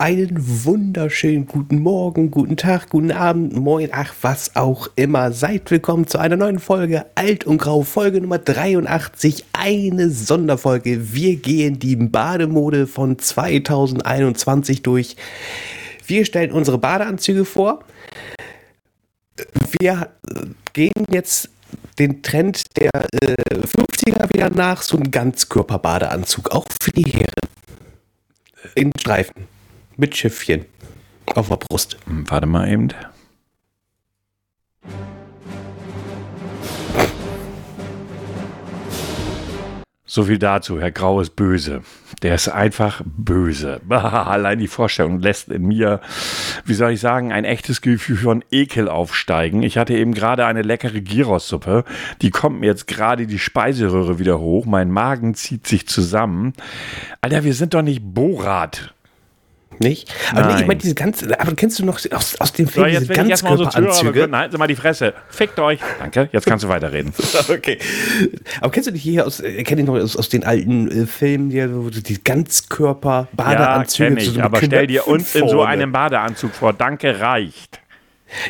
[0.00, 5.32] Einen wunderschönen guten Morgen, guten Tag, guten Abend, moin, ach, was auch immer.
[5.32, 11.12] Seid willkommen zu einer neuen Folge Alt und Grau, Folge Nummer 83, eine Sonderfolge.
[11.12, 15.16] Wir gehen die Bademode von 2021 durch.
[16.06, 17.80] Wir stellen unsere Badeanzüge vor.
[19.80, 20.10] Wir
[20.74, 21.50] gehen jetzt
[21.98, 27.48] den Trend der äh, 50er wieder nach, so ein Ganzkörperbadeanzug, auch für die Herren.
[28.76, 29.57] In Streifen.
[30.00, 30.64] Mit Schiffchen.
[31.34, 31.96] Auf der Brust.
[32.06, 32.90] Warte mal eben.
[40.06, 40.80] So viel dazu.
[40.80, 41.82] Herr Grau ist böse.
[42.22, 43.80] Der ist einfach böse.
[43.88, 46.00] Allein die Vorstellung lässt in mir,
[46.64, 49.64] wie soll ich sagen, ein echtes Gefühl von Ekel aufsteigen.
[49.64, 51.82] Ich hatte eben gerade eine leckere Gyros-Suppe.
[52.22, 54.64] Die kommt mir jetzt gerade die Speiseröhre wieder hoch.
[54.64, 56.52] Mein Magen zieht sich zusammen.
[57.20, 58.94] Alter, wir sind doch nicht Borat.
[59.80, 60.12] Nicht?
[60.32, 60.66] Aber nee, ich Nein.
[60.66, 61.40] meine, diese ganze.
[61.40, 63.14] Aber kennst du noch aus, aus dem So, Film jetzt diese.
[63.14, 64.28] Ganzkörperanzüge?
[64.28, 65.14] Nein, halt mal die Fresse.
[65.28, 65.80] Fickt euch.
[65.98, 67.12] Danke, jetzt kannst du weiterreden.
[67.48, 67.78] okay.
[68.60, 71.50] Aber kennst du die hier aus, äh, ich noch aus, aus den alten äh, Filmen,
[71.50, 75.62] die, wo du die Ganzkörper, Ja, kenn ich, so aber stell dir uns in so
[75.62, 76.72] einem Badeanzug vor.
[76.72, 77.80] Danke, reicht.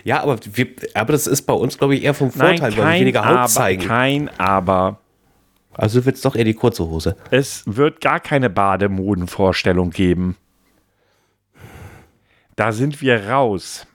[0.05, 2.93] Ja, aber, wir, aber das ist bei uns, glaube ich, eher vom Nein, Vorteil, weil
[2.95, 3.87] wir weniger Haut aber, zeigen.
[3.87, 4.99] kein aber.
[5.73, 7.17] Also wird es doch eher die kurze Hose.
[7.31, 10.37] Es wird gar keine Bademodenvorstellung geben.
[12.59, 13.87] Da sind wir raus.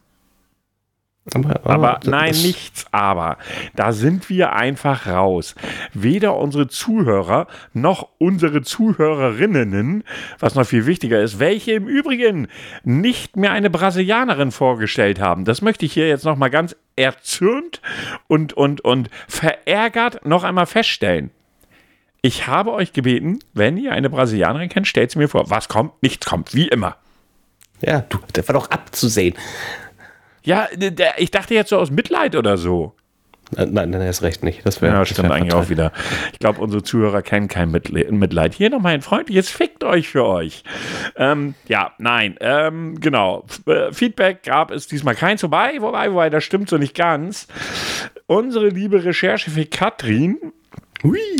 [1.33, 3.37] Aber, Aber das- nein, nichts aber.
[3.75, 5.53] Da sind wir einfach raus.
[5.93, 10.05] Weder unsere Zuhörer noch unsere Zuhörerinnen,
[10.39, 12.47] was noch viel wichtiger ist, welche im Übrigen
[12.85, 15.43] nicht mehr eine Brasilianerin vorgestellt haben.
[15.43, 17.81] Das möchte ich hier jetzt noch mal ganz erzürnt
[18.27, 21.31] und, und, und verärgert noch einmal feststellen.
[22.21, 25.49] Ich habe euch gebeten, wenn ihr eine Brasilianerin kennt, stellt sie mir vor.
[25.49, 26.01] Was kommt?
[26.01, 26.95] Nichts kommt, wie immer.
[27.85, 29.35] Ja, du, das war doch abzusehen.
[30.43, 32.93] Ja, der, ich dachte jetzt so aus Mitleid oder so.
[33.55, 34.65] Äh, Nein, nein, erst recht nicht.
[34.65, 35.91] Das wäre Ja, stimmt eigentlich auch wieder.
[36.31, 38.53] Ich glaube, unsere Zuhörer kennen kein Mitle- Mitleid.
[38.53, 40.63] Hier nochmal ein freundliches Fickt euch für euch.
[41.17, 43.45] Ähm, ja, nein, ähm, genau.
[43.47, 45.43] F äh, Feedback gab es diesmal keins.
[45.43, 47.47] Wobei, wobei, wobei, das stimmt so nicht ganz.
[48.27, 50.37] Unsere liebe Recherchefee Katrin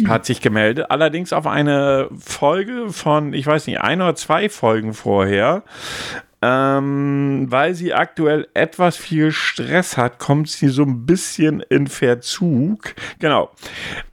[0.08, 4.94] hat sich gemeldet, allerdings auf eine Folge von, ich weiß nicht, ein oder zwei Folgen
[4.94, 5.64] vorher.
[6.46, 12.96] Ähm, weil sie aktuell etwas viel Stress hat, kommt sie so ein bisschen in Verzug.
[13.20, 13.52] Genau.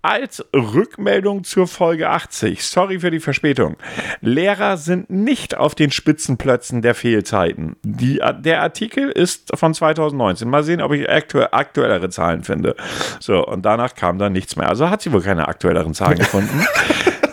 [0.01, 3.77] Als Rückmeldung zur Folge 80, sorry für die Verspätung.
[4.21, 7.75] Lehrer sind nicht auf den Spitzenplätzen der Fehlzeiten.
[7.83, 10.49] Die, der Artikel ist von 2019.
[10.49, 12.77] Mal sehen, ob ich aktu aktuellere Zahlen finde.
[13.19, 14.69] So, und danach kam dann nichts mehr.
[14.69, 16.65] Also hat sie wohl keine aktuelleren Zahlen gefunden.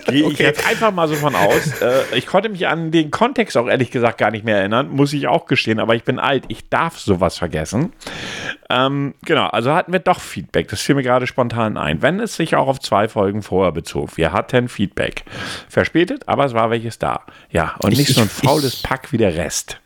[0.07, 1.81] Gehe ich jetzt einfach mal so von aus.
[1.81, 5.13] Äh, ich konnte mich an den Kontext auch ehrlich gesagt gar nicht mehr erinnern, muss
[5.13, 7.93] ich auch gestehen, aber ich bin alt, ich darf sowas vergessen.
[8.69, 12.35] Ähm, genau, also hatten wir doch Feedback, das fiel mir gerade spontan ein, wenn es
[12.35, 14.17] sich auch auf zwei Folgen vorher bezog.
[14.17, 15.23] Wir hatten Feedback.
[15.69, 17.21] Verspätet, aber es war welches da.
[17.51, 19.79] Ja, und Ich- nicht so ein faules ich- Pack wie der Rest.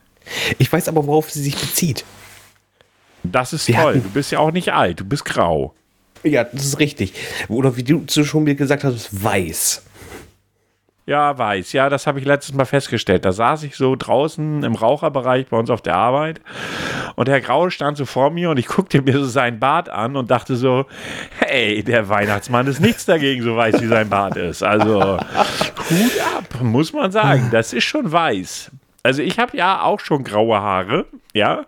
[0.59, 2.05] Ich weiß aber, worauf sie sich bezieht.
[3.23, 3.93] Das ist Wir toll.
[3.95, 5.73] Du bist ja auch nicht alt, du bist grau.
[6.23, 7.13] Ja, das ist richtig.
[7.49, 9.83] Oder wie du schon mir gesagt hast, weiß.
[11.05, 11.73] Ja, weiß.
[11.73, 13.25] Ja, das habe ich letztes Mal festgestellt.
[13.25, 16.41] Da saß ich so draußen im Raucherbereich bei uns auf der Arbeit
[17.15, 20.15] und Herr Grau stand so vor mir und ich guckte mir so seinen Bart an
[20.15, 20.85] und dachte so,
[21.39, 24.63] hey, der Weihnachtsmann ist nichts dagegen, so weiß wie sein Bart ist.
[24.63, 27.49] Also Hut ab, muss man sagen.
[27.51, 28.71] Das ist schon weiß.
[29.03, 31.65] Also ich habe ja auch schon graue Haare, ja,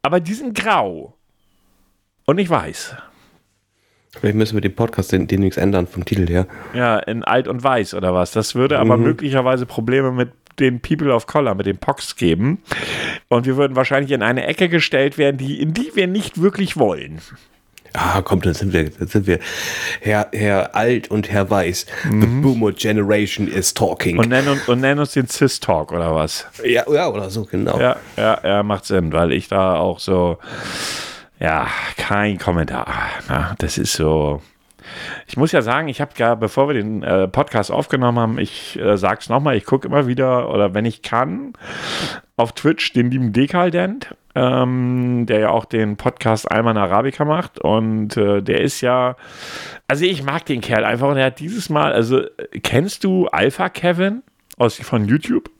[0.00, 1.14] aber die sind grau
[2.24, 2.96] und nicht weiß.
[4.18, 6.46] Vielleicht müssen wir den Podcast den- demnächst ändern vom Titel her.
[6.74, 8.32] Ja, in alt und weiß oder was.
[8.32, 12.62] Das würde aber möglicherweise Probleme mit den People of Color, mit den Pox geben.
[13.28, 16.76] Und wir würden wahrscheinlich in eine Ecke gestellt werden, die, in die wir nicht wirklich
[16.76, 17.20] wollen.
[17.94, 19.38] Ah, komm, dann sind wir, dann sind wir
[20.00, 21.86] Herr, Herr Alt und Herr Weiß.
[22.04, 24.18] The Boomer Generation is talking.
[24.18, 26.46] Und nennen, uns- und nennen uns den Cis-Talk oder was.
[26.64, 27.78] ja, ja, oder so, genau.
[27.80, 30.38] Ja, ja, ja, macht Sinn, weil ich da auch so,
[31.42, 31.66] ja,
[31.96, 32.86] kein Kommentar.
[33.28, 34.40] Na, das ist so.
[35.26, 38.78] Ich muss ja sagen, ich habe gar, bevor wir den äh, Podcast aufgenommen haben, ich
[38.78, 41.54] äh, sag's nochmal, ich gucke immer wieder, oder wenn ich kann,
[42.36, 47.58] auf Twitch den lieben Dekaldent, ähm, der ja auch den Podcast Alman Arabica macht.
[47.58, 49.16] Und äh, der ist ja,
[49.88, 52.22] also ich mag den Kerl einfach und er hat dieses Mal, also
[52.62, 54.22] kennst du Alpha Kevin
[54.58, 55.50] aus von YouTube?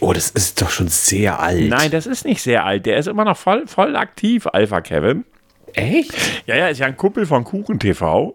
[0.00, 1.68] Oh, das ist doch schon sehr alt.
[1.68, 2.86] Nein, das ist nicht sehr alt.
[2.86, 5.24] Der ist immer noch voll, voll aktiv, Alpha Kevin.
[5.72, 6.12] Echt?
[6.46, 8.34] Ja, ja, ist ja ein Kumpel von Kuchen TV.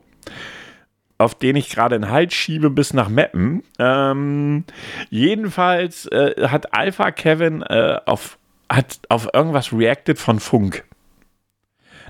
[1.18, 3.64] auf den ich gerade einen Halt schiebe bis nach Meppen.
[3.80, 4.64] Ähm,
[5.10, 8.38] jedenfalls äh, hat Alpha Kevin äh, auf,
[8.70, 10.84] hat auf irgendwas reacted von Funk.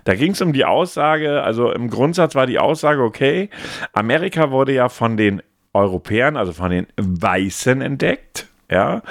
[0.06, 3.50] Da ging es um die Aussage, also im Grundsatz war die Aussage, okay,
[3.94, 5.44] Amerika wurde ja von den
[5.74, 8.48] Europäern, also von den Weißen entdeckt.
[8.72, 9.02] Ja.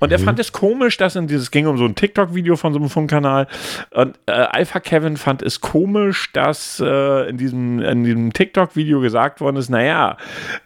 [0.00, 0.24] Und er mhm.
[0.24, 3.46] fand es komisch, dass in dieses ging um so ein TikTok-Video von so einem Funkkanal.
[3.92, 9.40] Und äh, Alpha Kevin fand es komisch, dass äh, in diesem, in diesem TikTok-Video gesagt
[9.40, 10.16] worden ist, naja,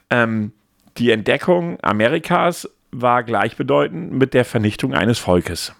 [0.08, 0.52] ähm,
[0.96, 5.74] die Entdeckung Amerikas war gleichbedeutend mit der Vernichtung eines Volkes.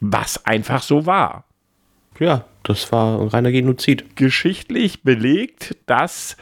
[0.00, 1.44] Was einfach so war.
[2.20, 4.16] Ja, das war ein reiner Genozid.
[4.16, 6.36] Geschichtlich belegt, dass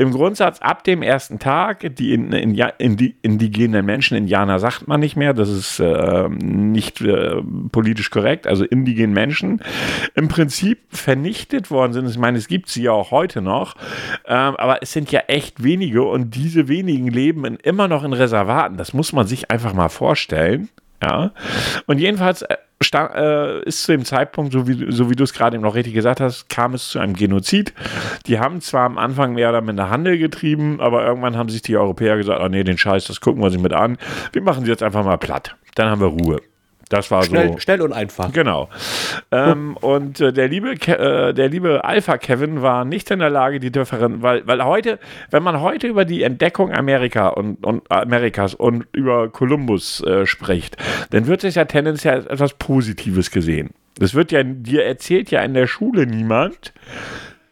[0.00, 4.88] im Grundsatz ab dem ersten Tag, die, in, in, in die indigenen Menschen, Indianer sagt
[4.88, 9.60] man nicht mehr, das ist äh, nicht äh, politisch korrekt, also indigenen Menschen,
[10.14, 12.08] im Prinzip vernichtet worden sind.
[12.08, 13.76] Ich meine, es gibt sie ja auch heute noch,
[14.24, 18.14] äh, aber es sind ja echt wenige und diese wenigen leben in, immer noch in
[18.14, 18.78] Reservaten.
[18.78, 20.70] Das muss man sich einfach mal vorstellen.
[21.02, 21.32] Ja.
[21.86, 22.56] Und jedenfalls äh,
[22.92, 25.94] äh, ist zu dem Zeitpunkt, so wie, so wie du es gerade eben noch richtig
[25.94, 27.74] gesagt hast, kam es zu einem Genozid.
[28.26, 31.76] Die haben zwar am Anfang mehr oder minder Handel getrieben, aber irgendwann haben sich die
[31.76, 33.98] Europäer gesagt, oh nee, den Scheiß, das gucken wir sich mit an.
[34.32, 35.56] Wir machen sie jetzt einfach mal platt.
[35.74, 36.40] Dann haben wir Ruhe.
[36.90, 37.58] Das war schnell, so.
[37.58, 38.32] Schnell und einfach.
[38.32, 38.68] Genau.
[39.30, 43.60] Ähm, und äh, der liebe, äh, der liebe Alpha Kevin war nicht in der Lage,
[43.60, 44.98] die Differenz, weil, weil heute,
[45.30, 50.76] wenn man heute über die Entdeckung Amerika und, und Amerikas und über Kolumbus äh, spricht,
[51.10, 53.70] dann wird es ja tendenziell als etwas Positives gesehen.
[53.94, 56.72] Das wird ja, dir erzählt ja in der Schule niemand.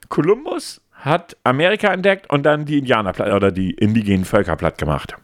[0.08, 5.14] Kolumbus hat Amerika entdeckt und dann die Indianer oder die indigenen Völker platt gemacht.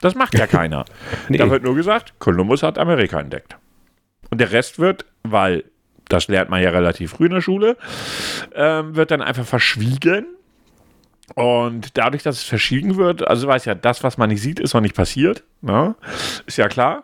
[0.00, 0.84] Das macht ja keiner.
[1.28, 1.38] nee.
[1.38, 3.56] Da wird nur gesagt, Kolumbus hat Amerika entdeckt.
[4.30, 5.64] Und der Rest wird, weil
[6.08, 7.76] das lernt man ja relativ früh in der Schule,
[8.54, 10.26] ähm, wird dann einfach verschwiegen.
[11.34, 14.74] Und dadurch, dass es verschwiegen wird, also weiß ja, das, was man nicht sieht, ist
[14.74, 15.42] noch nicht passiert.
[15.60, 15.96] Ne?
[16.46, 17.02] Ist ja klar.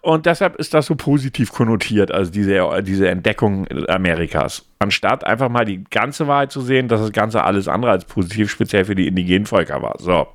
[0.00, 4.64] Und deshalb ist das so positiv konnotiert, also diese, diese Entdeckung Amerikas.
[4.78, 8.48] Anstatt einfach mal die ganze Wahrheit zu sehen, dass das Ganze alles andere als positiv,
[8.48, 9.96] speziell für die indigenen Völker war.
[9.98, 10.28] So.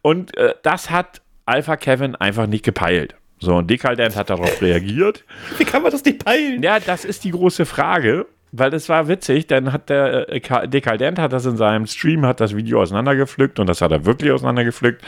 [0.00, 3.14] Und äh, das hat Alpha Kevin einfach nicht gepeilt.
[3.38, 5.24] So, und Dekadent hat darauf reagiert.
[5.58, 6.62] Wie kann man das nicht peilen?
[6.62, 11.18] Ja, das ist die große Frage, weil das war witzig, dann hat der äh, Dekadent
[11.18, 15.02] hat das in seinem Stream, hat das Video auseinandergepflückt und das hat er wirklich auseinandergepflückt,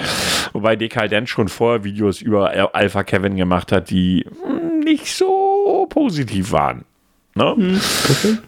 [0.52, 6.50] wobei Dekadent schon vorher Videos über Alpha Kevin gemacht hat, die hm, nicht so positiv
[6.50, 6.84] waren.
[7.36, 7.54] Ne?
[7.54, 8.38] Hm, okay.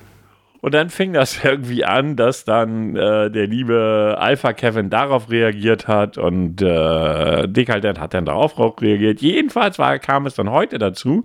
[0.66, 5.86] Und dann fing das irgendwie an, dass dann äh, der liebe Alpha Kevin darauf reagiert
[5.86, 9.20] hat und äh, Dekadent hat dann darauf reagiert.
[9.20, 11.22] Jedenfalls war, kam es dann heute dazu,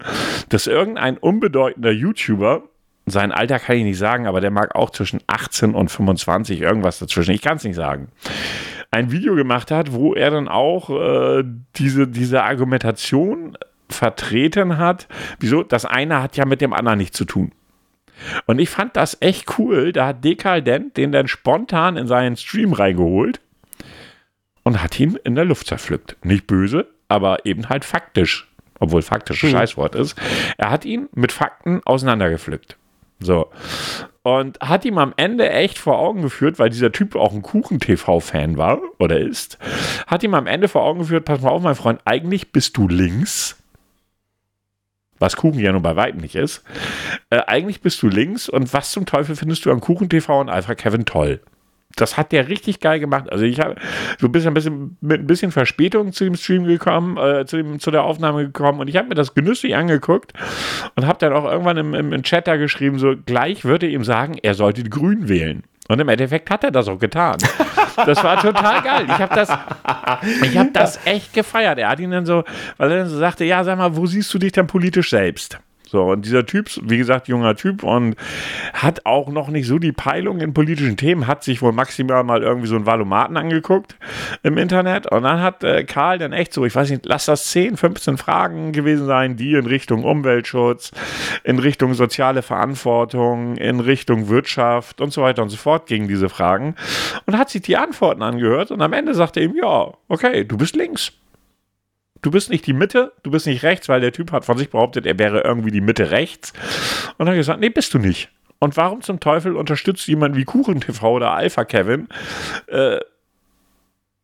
[0.49, 2.61] dass irgendein unbedeutender YouTuber
[3.07, 6.99] sein Alter kann ich nicht sagen, aber der mag auch zwischen 18 und 25, irgendwas
[6.99, 7.33] dazwischen.
[7.33, 8.09] Ich kann es nicht sagen.
[8.91, 11.43] Ein Video gemacht hat, wo er dann auch äh,
[11.77, 13.57] diese, diese Argumentation
[13.89, 15.07] vertreten hat.
[15.39, 15.63] Wieso?
[15.63, 17.51] Das eine hat ja mit dem anderen nichts zu tun.
[18.45, 19.91] Und ich fand das echt cool.
[19.91, 23.39] Da hat Dekadent den dann spontan in seinen Stream reingeholt
[24.63, 26.17] und hat ihn in der Luft zerpflückt.
[26.23, 28.47] Nicht böse, aber eben halt faktisch.
[28.79, 29.55] Obwohl faktisch ein mhm.
[29.57, 30.19] Scheißwort ist.
[30.57, 32.77] Er hat ihn mit Fakten auseinandergepflückt.
[33.19, 33.51] So.
[34.23, 38.57] Und hat ihm am Ende echt vor Augen geführt, weil dieser Typ auch ein Kuchen-TV-Fan
[38.57, 39.57] war oder ist,
[40.07, 42.87] hat ihm am Ende vor Augen geführt, pass mal auf, mein Freund, eigentlich bist du
[42.87, 43.60] links
[45.21, 46.63] was Kuchen ja nun bei weitem nicht ist.
[47.29, 50.49] Äh, eigentlich bist du links und was zum Teufel findest du an Kuchen TV und
[50.49, 51.39] Alpha Kevin toll?
[51.95, 53.31] Das hat der richtig geil gemacht.
[53.31, 53.75] Also ich habe
[54.17, 57.57] so ein bisschen, ein bisschen mit ein bisschen Verspätung zu dem Stream gekommen, äh, zu,
[57.57, 60.33] dem, zu der Aufnahme gekommen und ich habe mir das genüsslich angeguckt
[60.95, 64.03] und habe dann auch irgendwann im, im, im Chat da geschrieben, so gleich würde ihm
[64.03, 65.63] sagen, er sollte die Grünen wählen.
[65.91, 67.37] Und im Endeffekt hat er das auch getan.
[67.97, 69.05] Das war total geil.
[69.05, 71.77] Ich habe das, hab das echt gefeiert.
[71.77, 72.45] Er hat ihn dann so,
[72.77, 75.59] weil er dann so sagte, ja, sag mal, wo siehst du dich denn politisch selbst?
[75.91, 78.15] So, und dieser Typ, wie gesagt, junger Typ und
[78.71, 82.43] hat auch noch nicht so die Peilung in politischen Themen, hat sich wohl maximal mal
[82.43, 83.97] irgendwie so einen Valomaten angeguckt
[84.41, 85.11] im Internet.
[85.11, 88.17] Und dann hat äh, Karl dann echt so, ich weiß nicht, lass das 10, 15
[88.17, 90.91] Fragen gewesen sein, die in Richtung Umweltschutz,
[91.43, 96.29] in Richtung soziale Verantwortung, in Richtung Wirtschaft und so weiter und so fort gingen diese
[96.29, 96.75] Fragen.
[97.25, 100.77] Und hat sich die Antworten angehört und am Ende sagte ihm, ja, okay, du bist
[100.77, 101.11] links
[102.21, 104.69] du bist nicht die Mitte, du bist nicht rechts, weil der Typ hat von sich
[104.69, 106.53] behauptet, er wäre irgendwie die Mitte rechts.
[107.17, 108.29] Und dann gesagt, nee, bist du nicht.
[108.59, 112.07] Und warum zum Teufel unterstützt jemand wie Kuchen TV oder Alpha Kevin
[112.67, 112.99] äh,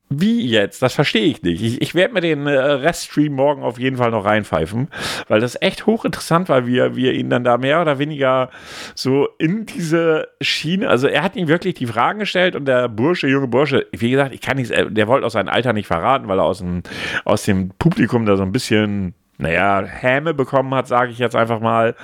[0.09, 0.81] wie jetzt?
[0.81, 1.61] Das verstehe ich nicht.
[1.61, 4.87] Ich, ich werde mir den äh, Reststream morgen auf jeden Fall noch reinpfeifen,
[5.27, 8.49] weil das echt hochinteressant war, wie er, ihn dann da mehr oder weniger
[8.95, 13.27] so in diese Schiene, also er hat ihm wirklich die Fragen gestellt und der Bursche,
[13.27, 16.39] junge Bursche, wie gesagt, ich kann nicht, der wollte auch sein Alter nicht verraten, weil
[16.39, 16.83] er aus dem,
[17.25, 21.59] aus dem Publikum da so ein bisschen naja, Häme bekommen hat, sage ich jetzt einfach
[21.59, 21.95] mal,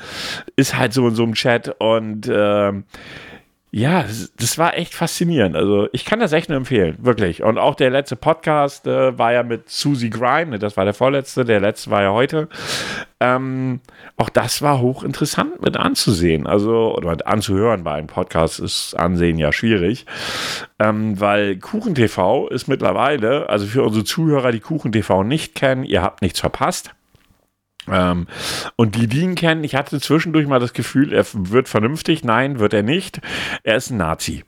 [0.56, 2.74] ist halt so in so einem Chat und äh,
[3.76, 4.06] ja,
[4.38, 5.56] das, war echt faszinierend.
[5.56, 7.42] Also ich kann das echt nur empfehlen, wirklich.
[7.42, 10.94] Und auch der letzte Podcast äh, war ja mit Susie Grime, ne, das war der
[10.94, 12.50] vorletzte, der letzte war ja heute.
[13.20, 13.80] Ähm,
[14.16, 17.84] auch das war hochinteressant mit anzusehen, also oder mit anzuhören.
[17.84, 20.06] Bei einem Podcast ist Ansehen ja schwierig,
[20.78, 26.22] ähm, weil KuchenTV ist mittlerweile, also für unsere Zuhörer, die KuchenTV nicht kennen, ihr habt
[26.22, 26.94] nichts verpasst.
[27.90, 28.28] Ähm,
[28.76, 32.24] und die, die ihn kennen, ich hatte zwischendurch mal das Gefühl, er wird vernünftig.
[32.24, 33.22] Nein, wird er nicht.
[33.64, 34.44] Er ist ein Nazi.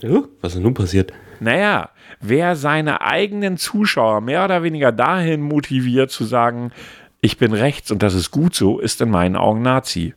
[0.00, 1.12] Ja, was ist denn nun passiert?
[1.40, 6.72] Naja, wer seine eigenen Zuschauer mehr oder weniger dahin motiviert zu sagen,
[7.20, 10.14] ich bin rechts und das ist gut so, ist in meinen Augen Nazi.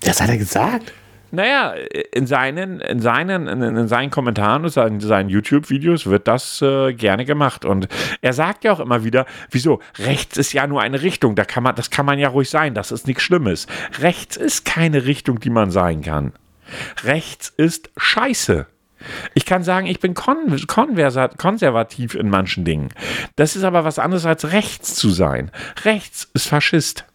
[0.00, 0.92] Das hat er gesagt?
[1.34, 1.72] Naja,
[2.12, 7.24] in seinen, in seinen, in, seinen Kommentaren und seinen, seinen YouTube-Videos wird das äh, gerne
[7.24, 7.64] gemacht.
[7.64, 7.88] Und
[8.20, 9.80] er sagt ja auch immer wieder, wieso?
[9.98, 12.74] Rechts ist ja nur eine Richtung, da kann man, das kann man ja ruhig sein,
[12.74, 13.66] das ist nichts Schlimmes.
[14.00, 16.34] Rechts ist keine Richtung, die man sein kann.
[17.02, 18.66] Rechts ist Scheiße.
[19.32, 20.54] Ich kann sagen, ich bin kon
[21.38, 22.90] konservativ in manchen Dingen.
[23.36, 25.50] Das ist aber was anderes als rechts zu sein.
[25.84, 27.06] Rechts ist Faschist.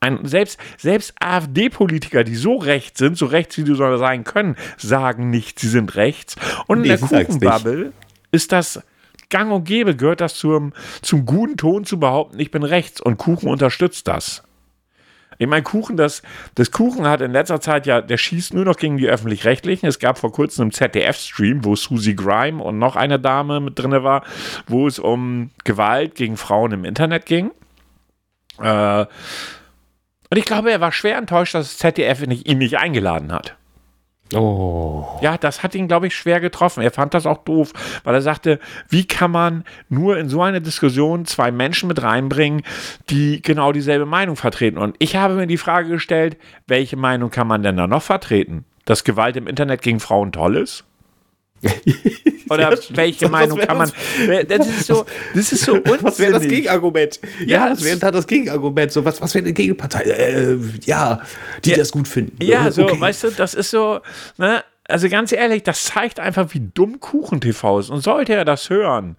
[0.00, 4.56] Ein, selbst selbst AfD-Politiker, die so rechts sind, so rechts wie du soll sein können,
[4.76, 6.36] sagen nicht, sie sind rechts.
[6.66, 7.92] Und in der Kuchenbubble
[8.30, 8.82] ist das
[9.28, 13.18] gang und gäbe, gehört das zum, zum guten Ton zu behaupten, ich bin rechts und
[13.18, 14.42] Kuchen unterstützt das.
[15.40, 16.22] Ich meine, Kuchen, das,
[16.56, 19.86] das Kuchen hat in letzter Zeit ja, der schießt nur noch gegen die Öffentlich-Rechtlichen.
[19.86, 23.92] Es gab vor kurzem einen ZDF-Stream, wo Susie Grime und noch eine Dame mit drin
[23.92, 24.24] war,
[24.66, 27.52] wo es um Gewalt gegen Frauen im Internet ging.
[28.60, 29.06] Äh,
[30.30, 33.56] und ich glaube, er war schwer enttäuscht, dass das ZDF ihn nicht eingeladen hat.
[34.34, 35.18] Oh.
[35.22, 36.82] Ja, das hat ihn, glaube ich, schwer getroffen.
[36.82, 37.72] Er fand das auch doof,
[38.04, 38.58] weil er sagte,
[38.88, 42.62] wie kann man nur in so eine Diskussion zwei Menschen mit reinbringen,
[43.08, 44.76] die genau dieselbe Meinung vertreten?
[44.76, 48.66] Und ich habe mir die Frage gestellt, welche Meinung kann man denn da noch vertreten?
[48.84, 50.84] Dass Gewalt im Internet gegen Frauen toll ist?
[52.50, 53.92] Oder ja, welche Meinung kann man.
[54.48, 56.02] Das ist so, das ist so unsinnig.
[56.02, 57.20] Was wäre das Gegenargument?
[57.40, 58.92] Ja, ja das wäre dann das Gegenargument.
[58.92, 60.02] So, was, was wäre eine Gegenpartei?
[60.02, 61.20] Äh, ja,
[61.64, 62.42] die ja, das gut finden.
[62.42, 63.00] Ja, so, okay.
[63.00, 64.00] weißt du, das ist so,
[64.36, 64.64] ne?
[64.90, 67.90] Also ganz ehrlich, das zeigt einfach, wie dumm Kuchen TV ist.
[67.90, 69.16] Und sollte er das hören,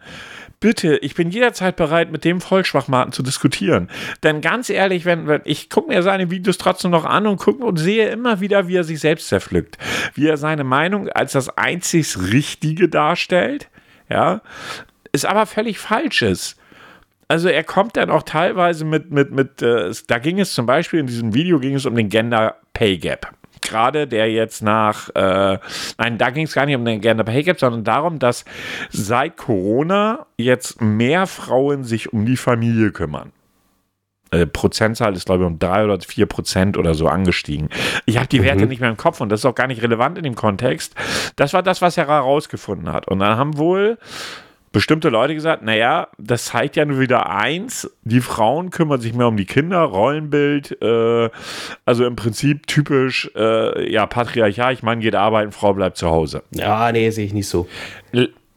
[0.59, 3.89] bitte, ich bin jederzeit bereit, mit dem Vollschwachmaten zu diskutieren.
[4.23, 7.63] Denn ganz ehrlich, wenn, wenn ich gucke mir seine Videos trotzdem noch an und gucke
[7.63, 9.77] und sehe immer wieder, wie er sich selbst zerpflückt,
[10.13, 13.69] wie er seine Meinung als das einzig Richtige darstellt,
[14.09, 14.41] ja,
[15.11, 16.55] ist aber völlig falsches.
[17.27, 20.99] Also er kommt dann auch teilweise mit, mit, mit, äh, da ging es zum Beispiel
[20.99, 25.59] in diesem Video ging es um den Gender Pay Gap gerade, der jetzt nach, äh,
[25.97, 28.45] nein, da ging es gar nicht um den Gender Pay Gap, sondern darum, dass
[28.89, 33.31] seit Corona jetzt mehr Frauen sich um die Familie kümmern.
[34.31, 37.69] Äh, Prozentzahl ist, glaube ich, um drei oder vier Prozent oder so angestiegen.
[38.05, 38.69] Ich habe die Werte mhm.
[38.69, 40.93] nicht mehr im Kopf und das ist auch gar nicht relevant in dem Kontext.
[41.35, 43.07] Das war das, was er herausgefunden hat.
[43.07, 43.97] Und dann haben wohl
[44.71, 49.27] bestimmte Leute gesagt, naja, das zeigt ja nur wieder eins, die Frauen kümmern sich mehr
[49.27, 51.29] um die Kinder, Rollenbild, äh,
[51.85, 56.43] also im Prinzip typisch, äh, ja, patriarchalisch, Mann geht arbeiten, Frau bleibt zu Hause.
[56.51, 57.67] Ja, nee, sehe ich nicht so.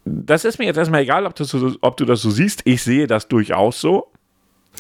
[0.05, 2.83] Das ist mir jetzt erstmal egal, ob du, so, ob du das so siehst, ich
[2.83, 4.09] sehe das durchaus so.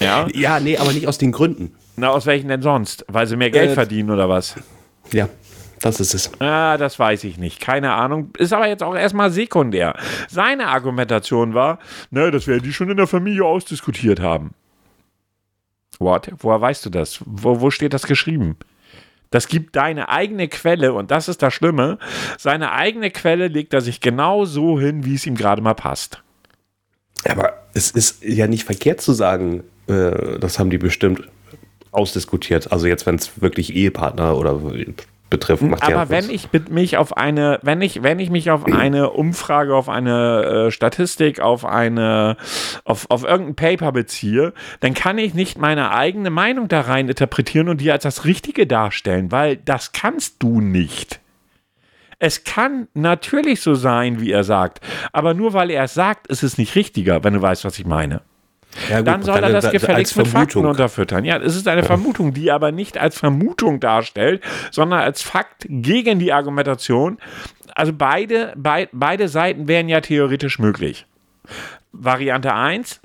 [0.01, 0.27] Ja.
[0.33, 1.75] ja, nee, aber nicht aus den Gründen.
[1.97, 3.05] Na, aus welchen denn sonst?
[3.09, 4.57] Weil sie mehr Geld äh, verdienen oder was?
[5.13, 5.29] Ja.
[5.83, 6.31] Das ist es.
[6.41, 7.61] Ah, das weiß ich nicht.
[7.61, 8.31] Keine Ahnung.
[8.39, 9.97] Ist aber jetzt auch erstmal sekundär.
[10.29, 14.55] Seine Argumentation war, ne, das werden die schon in der Familie ausdiskutiert haben.
[15.99, 16.31] What?
[16.39, 17.21] Woher weißt du das?
[17.27, 18.57] Wo, wo steht das geschrieben?
[19.31, 21.99] Das gibt deine eigene Quelle und das ist das Schlimme.
[22.39, 26.23] Seine eigene Quelle legt er sich genau so hin, wie es ihm gerade mal passt.
[27.29, 31.23] Aber es ist ja nicht verkehrt zu sagen, äh, das haben die bestimmt
[31.91, 32.71] ausdiskutiert.
[32.71, 34.61] Also jetzt, wenn es wirklich Ehepartner oder
[35.33, 35.63] betrifft.
[35.63, 39.75] Macht Aber wenn ich mich auf eine, wenn ich, wenn ich mich auf eine Umfrage,
[39.75, 42.37] auf eine äh, Statistik, auf eine,
[42.85, 47.69] auf, auf irgendein Paper beziehe, dann kann ich nicht meine eigene Meinung da rein interpretieren
[47.69, 51.21] und die als das Richtige darstellen, weil das kannst du nicht.
[52.19, 54.81] Es kann natürlich so sein, wie er sagt,
[55.13, 57.87] aber nur weil er es sagt, ist es nicht richtiger, wenn du weißt, was ich
[57.87, 58.21] meine.
[58.89, 61.25] Ja, gut, dann soll er das gefälligst mit Fakten unterfüttern.
[61.25, 66.19] Ja, es ist eine Vermutung, die aber nicht als Vermutung darstellt, sondern als Fakt gegen
[66.19, 67.19] die Argumentation.
[67.75, 71.07] also beide, bei, beide Seiten wären ja theoretisch möglich.
[71.93, 73.01] Variante 1,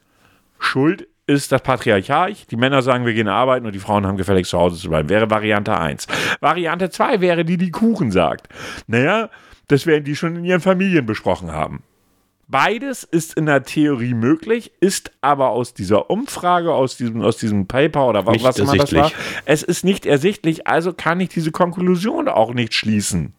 [0.60, 2.50] Schuld ist das Patriarchat.
[2.52, 5.10] Die Männer sagen, wir gehen arbeiten und die Frauen haben gefälligst zu Hause zu bleiben.
[5.10, 6.08] Wäre Variante 1.
[6.40, 8.48] Variante 2 wäre die, die Kuchen sagt.
[8.88, 9.30] Naja,
[9.68, 11.84] das werden die schon in ihren Familien besprochen haben.
[12.50, 17.68] Beides ist in der Theorie möglich, ist aber aus dieser Umfrage, aus diesem, aus diesem
[17.68, 19.12] Paper oder Nicht was immer das war,
[19.44, 23.34] es ist nicht ersichtlich, also kann ich diese Konklusion auch nicht schließen.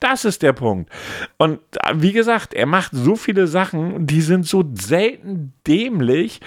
[0.00, 0.90] Das ist der Punkt.
[1.36, 6.40] Und äh, wie gesagt, er macht so viele Sachen, die sind so selten dämlich.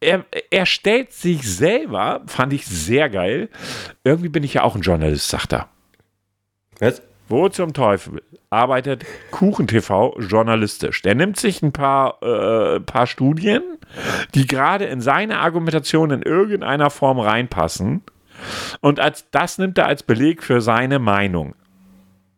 [0.00, 3.48] Er, er stellt sich selber, fand ich sehr geil.
[4.02, 5.68] Irgendwie bin ich ja auch ein Journalist, sagt er.
[6.80, 7.02] Was?
[7.30, 11.00] Wo zum Teufel arbeitet KuchenTV journalistisch?
[11.02, 13.62] Der nimmt sich ein paar, äh, paar Studien,
[14.34, 18.02] die gerade in seine Argumentation in irgendeiner Form reinpassen.
[18.80, 21.54] Und als, das nimmt er als Beleg für seine Meinung.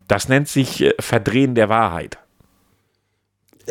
[0.08, 2.18] Das nennt sich äh, Verdrehen der Wahrheit.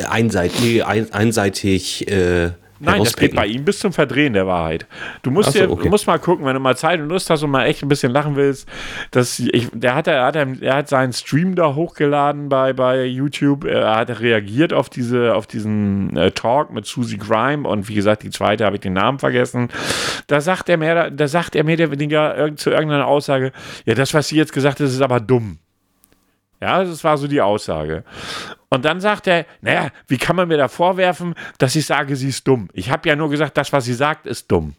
[0.10, 4.88] Einseitig, ein, einseitig äh, Nein, das geht bei ihm bis zum Verdrehen der Wahrheit.
[5.22, 5.88] Du musst, so, dir, okay.
[5.90, 8.12] musst mal gucken, wenn du mal Zeit und Lust hast und mal echt ein bisschen
[8.12, 8.68] lachen willst.
[9.12, 13.66] Dass ich, der hat, er hat, er hat seinen Stream da hochgeladen bei, bei YouTube.
[13.66, 18.24] Er hat reagiert auf, diese, auf diesen äh, Talk mit Susie Grime und wie gesagt,
[18.24, 19.70] die zweite habe ich den Namen vergessen.
[20.28, 23.52] Da sagt er mehr, da sagt er mehr oder weniger zu irgendeiner Aussage,
[23.86, 25.60] ja, das, was sie jetzt gesagt hat, ist aber dumm.
[26.62, 28.04] Ja, das war so die Aussage.
[28.74, 32.30] Und dann sagt er, naja, wie kann man mir da vorwerfen, dass ich sage, sie
[32.30, 32.70] ist dumm?
[32.72, 34.76] Ich habe ja nur gesagt, das, was sie sagt, ist dumm.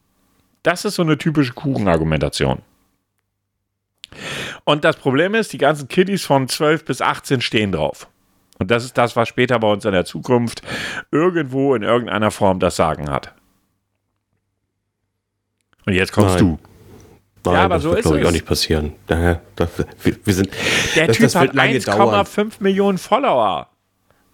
[0.63, 2.63] Das ist so eine typische Kuchenargumentation.
[4.65, 8.09] Und das Problem ist, die ganzen Kiddies von 12 bis 18 stehen drauf.
[8.59, 10.63] Und das ist das, was später bei uns in der Zukunft
[11.11, 13.35] irgendwo in irgendeiner Form das Sagen hat.
[15.85, 16.39] Und jetzt kommst Nein.
[16.39, 16.59] du.
[17.45, 18.29] Nein, Ja, aber das so wird, glaube ich, es.
[18.29, 18.93] auch nicht passieren.
[19.57, 19.69] Das,
[20.03, 20.49] wir, wir sind,
[20.95, 22.25] Der das, Typ das hat lange dauern.
[22.25, 23.69] 1,5 Millionen Follower.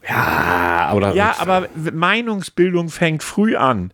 [0.09, 3.93] Ja, oder Ja, aber Meinungsbildung fängt früh an.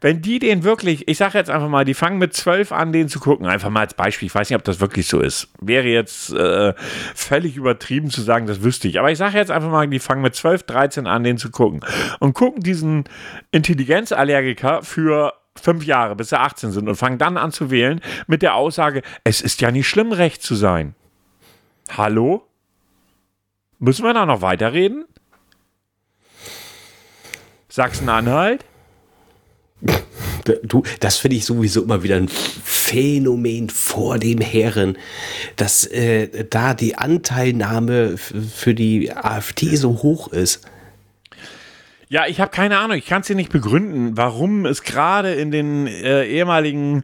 [0.00, 3.08] Wenn die den wirklich, ich sage jetzt einfach mal, die fangen mit zwölf an, den
[3.08, 3.46] zu gucken.
[3.46, 4.26] Einfach mal als Beispiel.
[4.26, 5.48] Ich weiß nicht, ob das wirklich so ist.
[5.60, 6.74] Wäre jetzt äh,
[7.14, 8.98] völlig übertrieben zu sagen, das wüsste ich.
[8.98, 11.80] Aber ich sage jetzt einfach mal, die fangen mit 12, 13 an, den zu gucken.
[12.20, 13.04] Und gucken diesen
[13.52, 18.42] Intelligenzallergiker für fünf Jahre, bis sie 18 sind und fangen dann an zu wählen mit
[18.42, 20.94] der Aussage, es ist ja nicht schlimm, recht zu sein.
[21.96, 22.46] Hallo?
[23.78, 25.06] Müssen wir da noch weiterreden?
[27.76, 28.64] Sachsen-Anhalt?
[30.62, 34.96] Du, das finde ich sowieso immer wieder ein Phänomen vor dem Herren,
[35.56, 40.62] dass äh, da die Anteilnahme für die AfD so hoch ist.
[42.08, 42.96] Ja, ich habe keine Ahnung.
[42.96, 47.02] Ich kann es dir nicht begründen, warum es gerade in den äh, ehemaligen,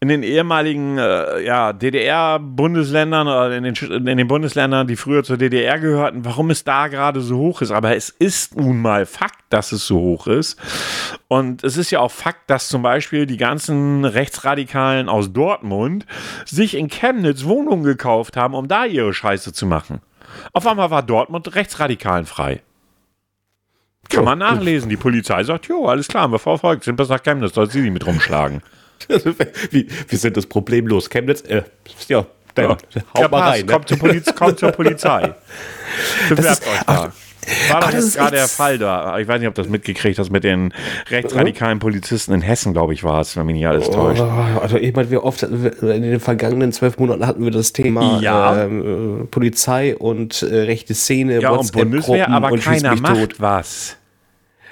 [0.00, 5.36] in den ehemaligen äh, ja, DDR-Bundesländern oder in den, in den Bundesländern, die früher zur
[5.36, 7.70] DDR gehörten, warum es da gerade so hoch ist.
[7.70, 10.58] Aber es ist nun mal Fakt, dass es so hoch ist.
[11.28, 16.04] Und es ist ja auch Fakt, dass zum Beispiel die ganzen Rechtsradikalen aus Dortmund
[16.46, 20.00] sich in Chemnitz Wohnungen gekauft haben, um da ihre Scheiße zu machen.
[20.52, 22.62] Auf einmal war Dortmund rechtsradikalen frei.
[24.08, 24.88] Kann man nachlesen.
[24.90, 27.80] Die Polizei sagt, jo, alles klar, haben wir verfolgt, sind bis nach Chemnitz, soll sie
[27.80, 28.62] nicht mit rumschlagen.
[29.70, 31.08] wie, wir sind das problemlos.
[31.08, 31.62] Chemnitz, äh,
[32.08, 33.66] ja, dann Ja, haut ja, mal rein.
[33.66, 33.72] Ne?
[33.72, 35.34] kommt, zur Poliz kommt zur Polizei.
[36.28, 37.12] Bewerbt euch ach, da.
[37.70, 39.18] War doch das jetzt gerade der Fall da.
[39.18, 40.72] Ich weiß nicht, ob du das mitgekriegt hast mit den
[41.10, 44.20] rechtsradikalen Polizisten in Hessen, glaube ich, war es, wenn mich nicht alles täuscht.
[44.22, 48.20] Oh, also ich meine, wie oft in den vergangenen zwölf Monaten hatten wir das Thema
[48.20, 48.62] Ja.
[48.64, 53.40] ähm, äh, Polizei und äh, rechte Szene, Ja, und Bundeswehr, aber und keiner macht tot.
[53.40, 53.96] was.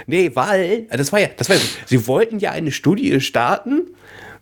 [0.07, 3.83] Nee, weil, das war ja, das war ja, sie wollten ja eine Studie starten,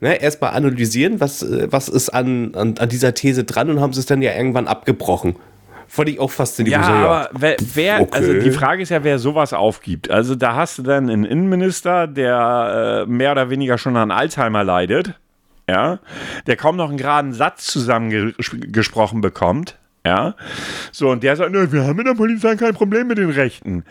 [0.01, 3.93] ne, erstmal analysieren, was, äh, was ist an, an, an dieser These dran und haben
[3.95, 5.35] sie es dann ja irgendwann abgebrochen.
[5.89, 6.85] Fand ich auch faszinierend.
[6.87, 8.11] Ja, aber wer, wer Okay.
[8.13, 10.11] also die Frage ist ja, wer sowas aufgibt.
[10.11, 14.65] Also da hast du dann einen Innenminister, der äh, mehr oder weniger schon an Alzheimer
[14.65, 15.15] leidet,
[15.69, 15.99] ja,
[16.47, 20.35] der kaum noch einen geraden Satz zusammengesprochen bekommt, ja.
[20.93, 23.85] So, und der sagt, wir haben in der Polizei kein Problem mit den Rechten.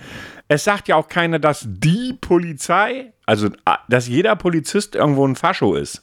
[0.48, 3.50] Es sagt ja auch keiner, dass die Polizei, also
[3.90, 6.02] dass jeder Polizist irgendwo ein Fascho ist.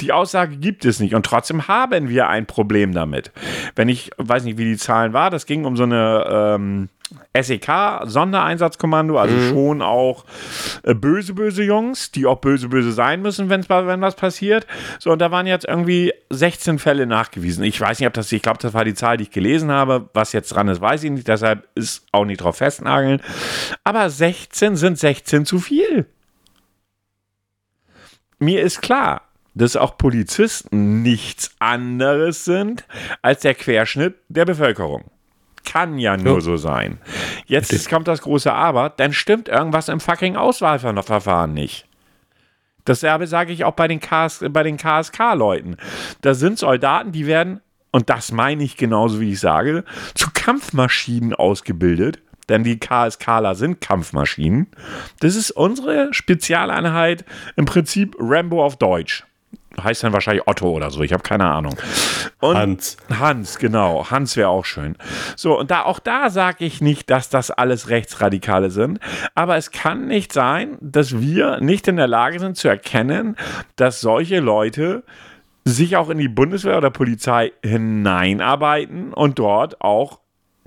[0.00, 3.32] Die Aussage gibt es nicht und trotzdem haben wir ein Problem damit.
[3.74, 6.88] Wenn ich weiß nicht, wie die Zahlen war, das ging um so eine ähm,
[7.34, 10.26] SEK, Sondereinsatzkommando, also schon auch
[10.82, 14.66] äh, böse, böse Jungs, die auch böse, böse sein müssen, wenn's, wenn was passiert.
[14.98, 17.64] So, und da waren jetzt irgendwie 16 Fälle nachgewiesen.
[17.64, 20.10] Ich weiß nicht, ob das, ich glaube, das war die Zahl, die ich gelesen habe.
[20.12, 23.22] Was jetzt dran ist, weiß ich nicht, deshalb ist auch nicht drauf festnageln.
[23.82, 26.06] Aber 16 sind 16 zu viel.
[28.38, 29.22] Mir ist klar,
[29.54, 32.84] dass auch Polizisten nichts anderes sind
[33.22, 35.04] als der Querschnitt der Bevölkerung.
[35.64, 36.40] kann ja nur Ja.
[36.42, 37.00] so sein.
[37.46, 41.88] Jetzt kommt das große Aber, dann stimmt irgendwas im fucking Auswahlverfahren nicht.
[42.84, 45.76] Dasselbe sage ich auch bei den, KS, bei den KSK-Leuten.
[46.20, 49.82] Da sind Soldaten, die werden, und das meine ich genauso wie ich sage,
[50.14, 52.20] zu Kampfmaschinen ausgebildet.
[52.48, 54.68] Denn die KSKler sind Kampfmaschinen.
[55.20, 57.24] Das ist unsere Spezialeinheit,
[57.56, 59.24] im Prinzip Rambo auf Deutsch.
[59.82, 61.76] Heißt dann wahrscheinlich Otto oder so, ich habe keine Ahnung.
[62.40, 62.96] Und Hans.
[63.10, 64.10] Hans, genau.
[64.10, 64.96] Hans wäre auch schön.
[65.36, 69.00] So, und da auch da sage ich nicht, dass das alles Rechtsradikale sind,
[69.34, 73.36] aber es kann nicht sein, dass wir nicht in der Lage sind zu erkennen,
[73.76, 75.02] dass solche Leute
[75.64, 80.20] sich auch in die Bundeswehr oder Polizei hineinarbeiten und dort auch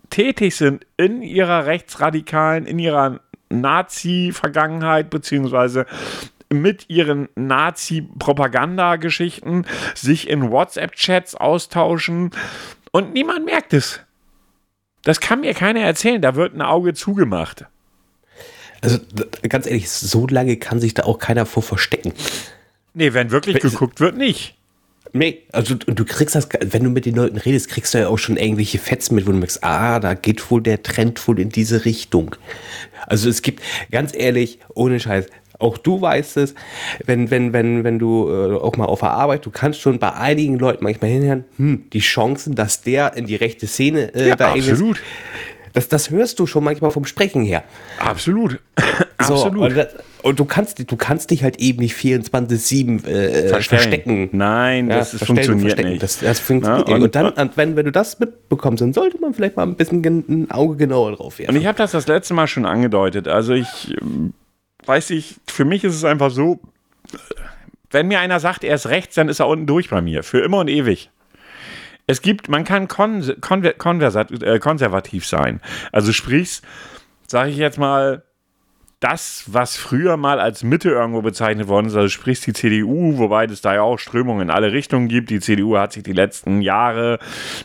[0.10, 3.20] tätig sind in ihrer rechtsradikalen, in ihrer
[3.50, 5.86] Nazi-Vergangenheit, beziehungsweise
[6.52, 12.32] mit ihren Nazi-Propagandageschichten sich in WhatsApp-Chats austauschen
[12.92, 14.02] und niemand merkt es.
[15.04, 17.66] Das kann mir keiner erzählen, da wird ein Auge zugemacht.
[18.82, 18.98] Also
[19.48, 22.14] ganz ehrlich, so lange kann sich da auch keiner vor verstecken.
[22.94, 24.56] Nee, wenn wirklich geguckt wird, nicht.
[25.14, 28.18] Nee, also du, kriegst das, wenn du mit den Leuten redest, kriegst du ja auch
[28.18, 31.50] schon irgendwelche Fetzen mit, wo du merkst, ah, da geht wohl der Trend wohl in
[31.50, 32.36] diese Richtung.
[33.08, 35.26] Also es gibt, ganz ehrlich, ohne Scheiß,
[35.58, 36.56] auch du weißt es,
[37.06, 40.14] wenn, wenn, wenn, wenn du äh, auch mal auf der Arbeit, du kannst schon bei
[40.14, 44.36] einigen Leuten manchmal hinhören, hm, die Chancen, dass der in die rechte Szene äh, Ja,
[44.36, 45.02] da irgendwas- absolut.
[45.80, 47.64] Das, das hörst du schon manchmal vom Sprechen her.
[48.00, 48.60] Absolut.
[49.22, 49.70] So, absolut.
[49.70, 49.88] Und, das,
[50.24, 54.30] und du kannst, du kannst dich halt eben nicht 24-7 äh, verstecken.
[54.34, 55.90] Nein, Ja, das ist, funktioniert verstecken.
[55.92, 56.04] nicht.
[56.04, 56.96] Das, das funktioniert nicht.
[56.96, 59.76] und- Und dann, und wenn, wenn du das mitbekommst, dann sollte man vielleicht mal ein
[59.76, 61.56] bisschen ein Auge genauer drauf werfen.
[61.56, 63.28] Und ich habe das das letzte Mal schon angedeutet.
[63.28, 64.34] Also ich ähm,
[64.86, 66.60] weiß ich, für mich ist es einfach so,
[67.92, 70.24] wenn mir einer sagt, er ist rechts, dann ist er unten durch bei mir.
[70.24, 71.10] Für immer und ewig.
[72.10, 73.76] Es gibt, man kann kon konver
[74.42, 75.62] äh, konservativ sein.
[75.92, 76.64] Also sprich,
[77.28, 78.24] sage ich jetzt mal,
[79.00, 83.46] das, was früher mal als Mitte irgendwo bezeichnet worden ist, also sprich die CDU, wobei
[83.46, 85.30] es da ja auch Strömungen in alle Richtungen gibt.
[85.30, 87.20] Die CDU hat sich die letzten Jahre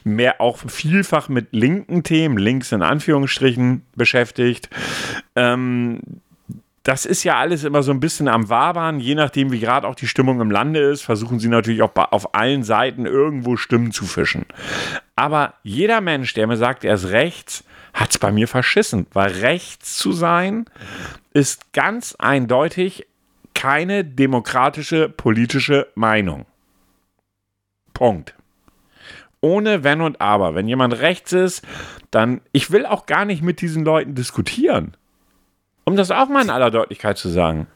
[0.05, 4.69] mehr auch vielfach mit linken Themen, links in Anführungsstrichen, beschäftigt.
[5.37, 6.01] Ähm,
[6.85, 9.95] das ist ja alles immer so ein bisschen am Wabern, je nachdem, wie gerade auch
[9.95, 14.05] die Stimmung im Lande ist, versuchen sie natürlich auch auf allen Seiten irgendwo Stimmen zu
[14.05, 14.45] fischen.
[15.17, 19.33] Aber jeder Mensch, der mir sagt, er ist rechts, hat es bei mir verschissen, weil
[19.33, 20.67] rechts zu sein
[21.33, 23.07] ist ganz eindeutig
[23.55, 26.45] keine demokratische politische Meinung.
[27.95, 28.35] Punkt.
[29.41, 30.55] Ohne Wenn und Aber.
[30.55, 31.63] Wenn jemand rechts ist,
[32.11, 34.97] dann, ich will auch gar nicht mit diesen Leuten diskutieren.
[35.85, 37.67] Um das auch mal in aller Deutlichkeit zu sagen.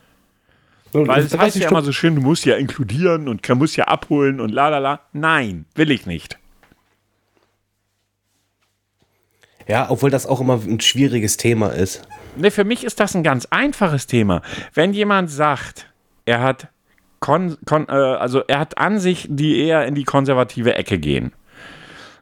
[0.93, 3.85] Weil es Was heißt ja immer so schön, du musst ja inkludieren und musst ja
[3.85, 5.01] abholen und la la la.
[5.13, 6.39] Nein, will ich nicht.
[9.67, 12.09] Ja, obwohl das auch immer ein schwieriges Thema ist.
[12.37, 14.41] Nee, für mich ist das ein ganz einfaches Thema.
[14.73, 15.93] Wenn jemand sagt,
[16.25, 16.69] er hat,
[17.21, 21.33] kon, kon, äh, also er hat Ansichten, die eher in die konservative Ecke gehen,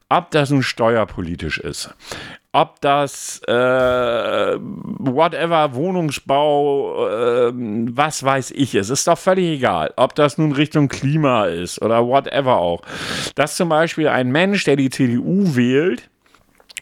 [0.08, 1.94] ob das nun steuerpolitisch ist,
[2.56, 9.92] ob das äh, whatever Wohnungsbau, äh, was weiß ich ist, ist doch völlig egal.
[9.96, 12.80] Ob das nun Richtung Klima ist oder whatever auch.
[13.34, 16.08] Dass zum Beispiel ein Mensch, der die CDU wählt,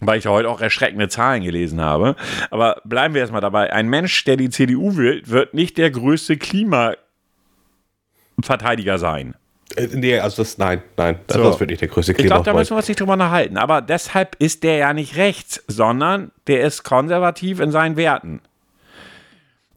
[0.01, 2.15] weil ich heute auch erschreckende Zahlen gelesen habe.
[2.53, 3.73] Aber bleiben wir erstmal dabei.
[3.73, 9.35] Ein Mensch, der die CDU wählt, wird nicht der größte Klimaverteidiger sein.
[9.77, 11.51] Äh, nee, also das, nein, nein, das So.
[11.51, 13.57] ist wirklich der größte Ich glaube, da müssen wir uns nicht drüber unterhalten.
[13.57, 18.41] Aber deshalb ist der ja nicht rechts, sondern der ist konservativ in seinen Werten.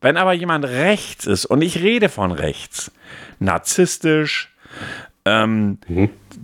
[0.02, 2.92] Wenn aber jemand rechts ist, und ich rede von rechts,
[3.40, 4.54] narzisstisch,
[5.26, 5.80] ähm,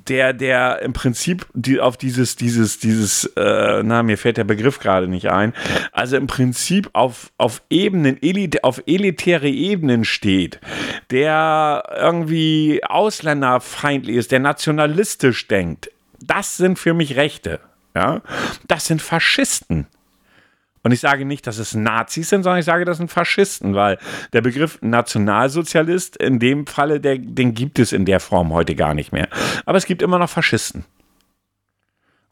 [0.08, 4.80] der, der im Prinzip die, auf dieses, dieses, dieses, äh, na, mir fällt der Begriff
[4.80, 5.54] gerade nicht ein,
[5.92, 10.60] also im Prinzip auf, auf Ebenen, Elite, auf elitäre Ebenen steht,
[11.12, 17.60] der irgendwie ausländerfeindlich ist, der nationalistisch denkt, das sind für mich Rechte.
[17.96, 18.22] Ja?
[18.68, 19.88] Das sind Faschisten.
[20.84, 23.98] Und ich sage nicht, dass es Nazis sind, sondern ich sage, das sind Faschisten, weil
[24.34, 28.94] der Begriff Nationalsozialist in dem Falle, der, den gibt es in der Form heute gar
[28.94, 29.30] nicht mehr.
[29.66, 30.84] Aber es gibt immer noch Faschisten.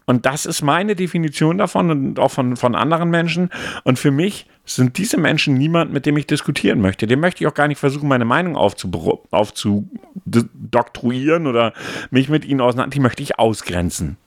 [0.06, 3.50] Und das ist meine Definition davon und auch von, von anderen Menschen.
[3.86, 7.08] Und für mich sind diese Menschen niemand, mit dem ich diskutieren möchte.
[7.08, 11.72] Dem möchte ich auch gar nicht versuchen, meine Meinung aufzudoktroyieren oder
[12.10, 12.94] mich mit ihnen auseinander.
[12.94, 14.18] Die möchte ich ausgrenzen.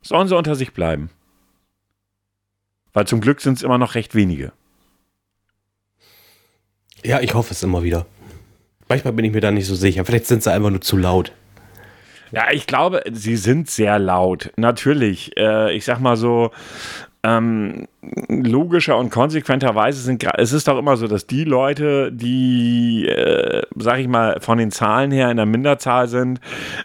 [0.00, 1.10] Sollen sie unter sich bleiben.
[2.96, 4.52] Weil zum Glück sind es immer noch recht wenige.
[7.04, 8.06] Ja, ich hoffe es immer wieder.
[8.88, 10.06] Manchmal bin ich mir da nicht so sicher.
[10.06, 11.30] Vielleicht sind sie einfach nur zu laut.
[12.32, 14.50] Ja, ich glaube, sie sind sehr laut.
[14.56, 15.36] Natürlich.
[15.36, 16.52] Äh, ich sag mal so,
[17.22, 17.86] ähm,
[18.30, 23.98] logischer und konsequenterweise sind es ist doch immer so, dass die Leute, die, äh, sag
[23.98, 26.40] ich mal, von den Zahlen her in der Minderzahl sind,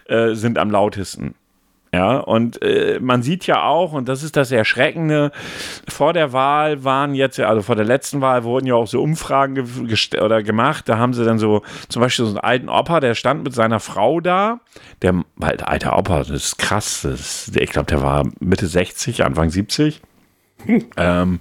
[0.09, 1.35] äh, sind am lautesten.
[1.93, 5.33] Ja, und äh, man sieht ja auch, und das ist das Erschreckende,
[5.89, 9.55] vor der Wahl waren jetzt, also vor der letzten Wahl wurden ja auch so Umfragen
[9.55, 10.87] ge oder gemacht.
[10.87, 13.81] Da haben sie dann so zum Beispiel so einen alten Opa, der stand mit seiner
[13.81, 14.61] Frau da.
[15.01, 17.01] Der alter Opa, das ist krass.
[17.01, 20.01] Das ist, ich glaube, der war Mitte 60, Anfang 70.
[20.65, 20.85] Hm.
[20.95, 21.39] Ähm,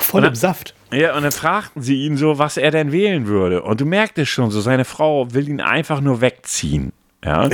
[0.00, 0.74] Voll im Saft.
[0.92, 3.62] Ja, und dann fragten sie ihn so, was er denn wählen würde.
[3.62, 6.92] Und du merktest schon so, seine Frau will ihn einfach nur wegziehen.
[7.24, 7.48] Ja,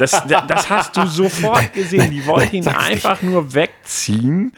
[0.00, 2.10] das, das hast du sofort gesehen.
[2.10, 4.52] Die wollte ihn einfach nur wegziehen,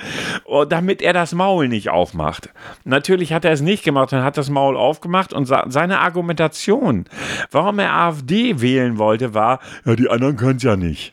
[0.47, 2.49] oh, damit er das Maul nicht aufmacht.
[2.85, 7.05] Natürlich hat er es nicht gemacht und hat das Maul aufgemacht und seine Argumentation,
[7.51, 11.13] warum er AfD wählen wollte, war, ja, die anderen können es ja nicht.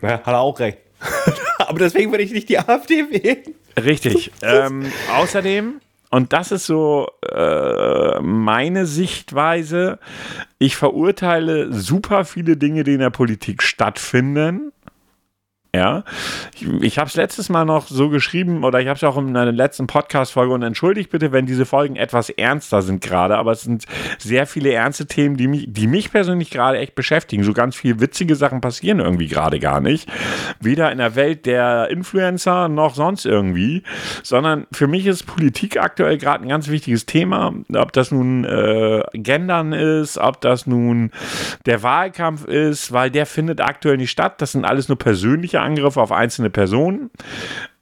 [0.00, 0.78] Ja, hat er auch recht.
[1.58, 3.54] Aber deswegen würde ich nicht die AfD wählen.
[3.76, 4.30] Richtig.
[4.42, 5.80] ähm, außerdem
[6.14, 9.98] und das ist so äh, meine Sichtweise.
[10.60, 14.70] Ich verurteile super viele Dinge, die in der Politik stattfinden.
[15.74, 16.04] Ja,
[16.54, 19.36] ich, ich habe es letztes Mal noch so geschrieben oder ich habe es auch in
[19.36, 23.62] einer letzten Podcast-Folge und entschuldigt bitte, wenn diese Folgen etwas ernster sind gerade, aber es
[23.62, 23.84] sind
[24.18, 27.42] sehr viele ernste Themen, die mich, die mich persönlich gerade echt beschäftigen.
[27.42, 30.08] So ganz viele witzige Sachen passieren irgendwie gerade gar nicht.
[30.60, 33.82] Weder in der Welt der Influencer noch sonst irgendwie,
[34.22, 37.52] sondern für mich ist Politik aktuell gerade ein ganz wichtiges Thema.
[37.74, 41.10] Ob das nun äh, Gendern ist, ob das nun
[41.66, 44.40] der Wahlkampf ist, weil der findet aktuell nicht statt.
[44.40, 47.10] Das sind alles nur persönliche Angriffe auf einzelne Personen.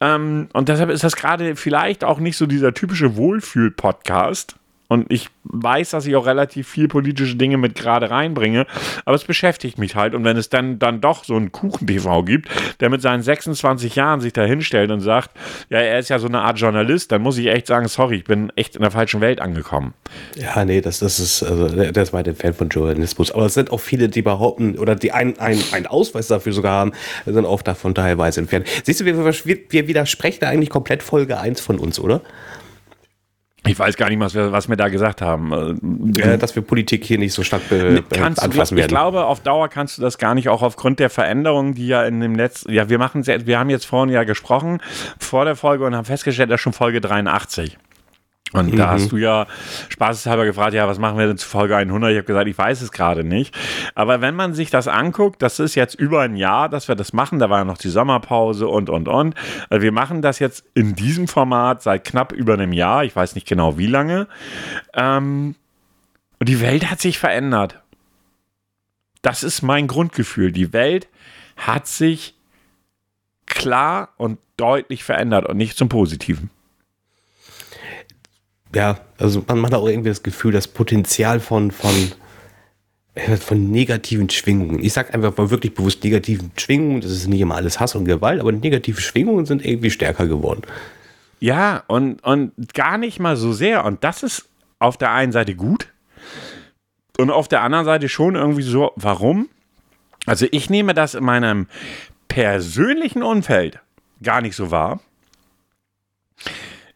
[0.01, 4.57] Ähm, und deshalb ist das gerade vielleicht auch nicht so dieser typische Wohlfühl-Podcast.
[4.93, 8.67] Und ich weiß, dass ich auch relativ viel politische Dinge mit gerade reinbringe,
[9.07, 10.15] aber es beschäftigt mich halt.
[10.15, 12.51] Und wenn es dann, dann doch so einen Kuchen-TV gibt,
[12.81, 15.31] der mit seinen 26 Jahren sich da hinstellt und sagt,
[15.71, 18.25] ja, er ist ja so eine Art Journalist, dann muss ich echt sagen, sorry, ich
[18.25, 19.95] bin echt in der falschen Welt angekommen.
[20.37, 23.33] Ja, nee, das, das ist, also, der ist mein Fan von Journalismus.
[23.33, 26.93] Aber es sind auch viele, die behaupten, oder die einen ein Ausweis dafür sogar haben,
[27.25, 28.67] sind auch davon teilweise entfernt.
[28.85, 32.21] Siehst du, wir, wir widersprechen eigentlich komplett Folge 1 von uns, oder?
[33.65, 36.13] Ich weiß gar nicht, was wir, was wir da gesagt haben.
[36.17, 38.87] Äh, dass wir Politik hier nicht so stark be kannst anfassen werden.
[38.87, 42.03] Ich glaube, auf Dauer kannst du das gar nicht, auch aufgrund der Veränderungen, die ja
[42.05, 44.81] in dem letzten, ja, wir machen, wir haben jetzt vorhin ja gesprochen
[45.19, 47.79] vor der Folge und haben festgestellt, dass schon Folge 83.
[48.53, 48.77] Und mhm.
[48.77, 49.47] da hast du ja
[49.89, 52.11] spaßeshalber gefragt, ja, was machen wir denn zu Folge 100?
[52.11, 53.55] Ich habe gesagt, ich weiß es gerade nicht.
[53.95, 57.13] Aber wenn man sich das anguckt, das ist jetzt über ein Jahr, dass wir das
[57.13, 57.39] machen.
[57.39, 59.35] Da war ja noch die Sommerpause und, und, und.
[59.71, 63.05] Also wir machen das jetzt in diesem Format seit knapp über einem Jahr.
[63.05, 64.29] Ich weiß nicht genau wie lange.
[64.95, 65.55] Ähm,
[66.39, 67.81] und die Welt hat sich verändert.
[69.23, 70.53] Das ist mein Grundgefühl.
[70.53, 71.09] Die Welt
[71.57, 72.35] hat sich
[73.47, 76.51] klar und deutlich verändert und nicht zum Positiven
[78.75, 82.13] ja, also man, hat auch irgendwie das Gefühl, das Potenzial von, von,
[83.39, 84.83] von negativen Schwingungen.
[84.83, 87.01] Ich sage einfach mal wirklich bewusst negativen Schwingungen.
[87.01, 90.63] Das ist nicht immer alles Hass und Gewalt, aber negative Schwingungen sind irgendwie stärker geworden.
[91.41, 93.85] Ja, und, und gar nicht mal so sehr.
[93.85, 95.89] Und das ist auf der einen Seite gut
[97.19, 99.49] und auf der anderen Seite schon irgendwie so, warum?
[100.27, 101.67] Also ich nehme das in meinem
[102.29, 103.81] persönlichen Umfeld
[104.23, 105.01] gar nicht so wahr.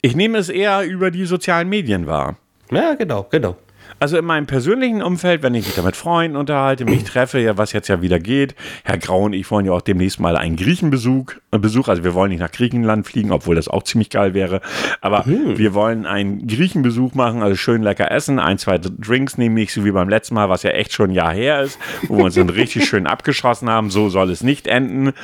[0.07, 2.37] Ich nehme es eher über die sozialen Medien wahr.
[2.71, 3.57] Ja, genau, genau.
[3.99, 7.59] Also in meinem persönlichen Umfeld, wenn ich mich da mit Freunden unterhalte, mich treffe, ja,
[7.59, 8.55] was jetzt ja wieder geht.
[8.85, 12.15] Herr Grau und ich wollen ja auch demnächst mal einen Griechenbesuch, äh, Besuch, also wir
[12.15, 14.61] wollen nicht nach Griechenland fliegen, obwohl das auch ziemlich geil wäre.
[15.01, 15.59] Aber mhm.
[15.59, 19.85] wir wollen einen Griechenbesuch machen, also schön lecker essen, ein, zwei Drinks nehmen, nicht so
[19.85, 22.37] wie beim letzten Mal, was ja echt schon ein Jahr her ist, wo wir uns
[22.37, 23.91] dann richtig schön abgeschossen haben.
[23.91, 25.15] So soll es nicht enden.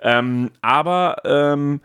[0.00, 1.80] Ähm, aber ähm,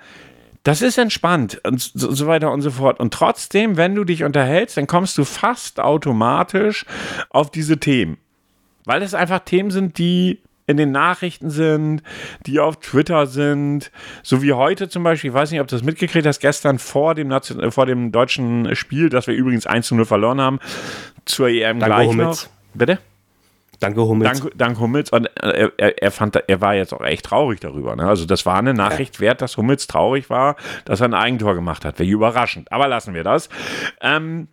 [0.64, 3.00] das ist entspannt und so, so, weiter und so fort.
[3.00, 6.86] Und trotzdem, wenn du dich unterhältst, dann kommst du fast automatisch
[7.30, 8.18] auf diese Themen.
[8.86, 12.04] Weil es einfach Themen sind, die in den Nachrichten sind,
[12.46, 13.92] die auf Twitter sind,
[14.24, 17.16] so wie heute zum Beispiel, ich weiß nicht, ob du das mitgekriegt hast, gestern vor
[17.16, 20.60] dem, Nation vor dem deutschen Spiel, das wir übrigens 1 zu 0 verloren haben,
[21.26, 22.48] zur EM Danke, gleich noch.
[22.74, 23.00] Bitte?
[23.84, 24.40] Danke Hummels.
[24.40, 25.10] Danke, danke Hummels.
[25.12, 27.96] Und äh, er, er, fand, er war jetzt auch echt traurig darüber.
[27.96, 28.08] Ne?
[28.08, 29.22] Also das war eine Nachricht ja.
[29.22, 32.00] wert, dass Hummels traurig war, dass er ein Eigentor gemacht hat.
[32.00, 32.72] Wäre überraschend.
[32.72, 33.50] Aber lassen wir das.
[34.02, 34.48] Ähm,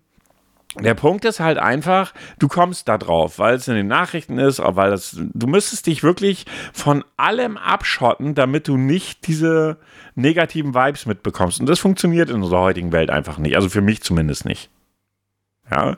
[0.78, 4.60] der Punkt ist halt einfach, du kommst da drauf, weil es in den Nachrichten ist,
[4.64, 9.78] weil das, du müsstest dich wirklich von allem abschotten, damit du nicht diese
[10.14, 11.58] negativen Vibes mitbekommst.
[11.60, 13.56] Und das funktioniert in unserer heutigen Welt einfach nicht.
[13.56, 14.70] Also für mich zumindest nicht.
[15.70, 15.96] Ja.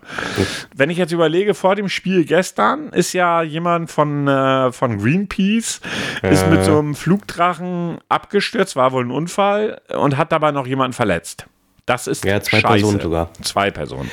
[0.75, 5.81] Wenn ich jetzt überlege, vor dem Spiel gestern ist ja jemand von, äh, von Greenpeace,
[6.23, 10.93] ist mit so einem Flugdrachen abgestürzt, war wohl ein Unfall und hat dabei noch jemanden
[10.93, 11.47] verletzt.
[11.87, 12.75] Das ist Ja, zwei scheiße.
[12.75, 13.31] Personen sogar.
[13.43, 14.11] Zwei Personen.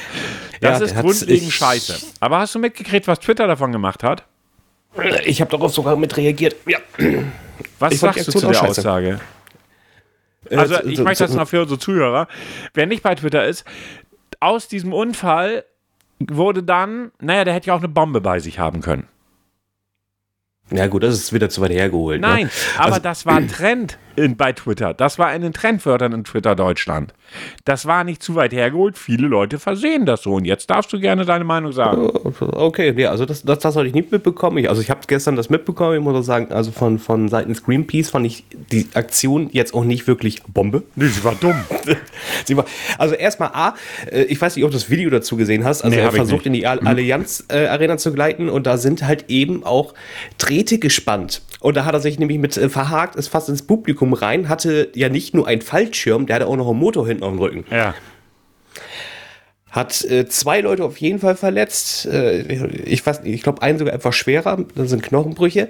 [0.62, 1.98] Das Ja, ist grundlegend ich- scheiße.
[2.20, 4.24] Aber hast du mitgekriegt, was Twitter davon gemacht hat?
[5.26, 6.56] Ich habe darauf sogar mit reagiert.
[6.66, 6.80] Ja.
[7.78, 8.80] Was Ich sagst du zu der scheiße.
[8.82, 9.20] Aussage?
[10.50, 12.28] Also Äh, ich so- möchte das noch für unsere Zuhörer.
[12.74, 13.66] Wer nicht bei Twitter ist,
[14.40, 15.66] aus diesem Unfall
[16.20, 19.08] wurde dann, naja, der hätte ja auch eine Bombe bei sich haben können.
[20.72, 22.22] Ja, gut, das ist wieder zu weit hergeholt.
[22.22, 22.52] Nein, Ne?
[22.78, 24.94] aber Also- das war ein Trend in, bei Twitter.
[24.94, 27.14] Das war in den Trendwörtern in Twitter Deutschland.
[27.64, 28.98] Das war nicht zu weit hergeholt.
[28.98, 30.34] Viele Leute versehen das so.
[30.34, 32.10] Und jetzt darfst du gerne deine Meinung sagen.
[32.40, 34.58] Okay, ja, also das, das, das habe ich nicht mitbekommen.
[34.58, 35.96] Ich, also ich habe gestern das mitbekommen.
[35.98, 39.84] Ich muss auch sagen, also von, von seitens Greenpeace fand ich die Aktion jetzt auch
[39.84, 40.84] nicht wirklich Bombe.
[40.96, 41.56] Nee, sie war dumm.
[42.46, 42.66] Sie war,
[42.98, 43.76] also erstmal A,
[44.12, 45.82] äh, ich weiß nicht, ob du das Video dazu gesehen hast.
[45.84, 49.04] Also Nee, er versucht in die Al- Allianz äh, Arena zu gleiten und da sind
[49.06, 49.94] halt eben auch
[50.38, 51.42] Drähte gespannt.
[51.60, 54.90] Und da hat er sich nämlich mit äh, verhakt, ist fast ins Publikum rein, hatte
[54.96, 57.66] ja nicht nur einen Fallschirm, der hatte auch noch einen Motor hinten auf dem Rücken.
[57.72, 57.94] Ja.
[59.72, 62.08] Hat äh, zwei Leute auf jeden Fall verletzt.
[62.08, 62.42] Äh,
[62.86, 64.66] ich weiß nicht, ich glaube, einen sogar etwas schwerer.
[64.74, 65.68] Das sind Knochenbrüche.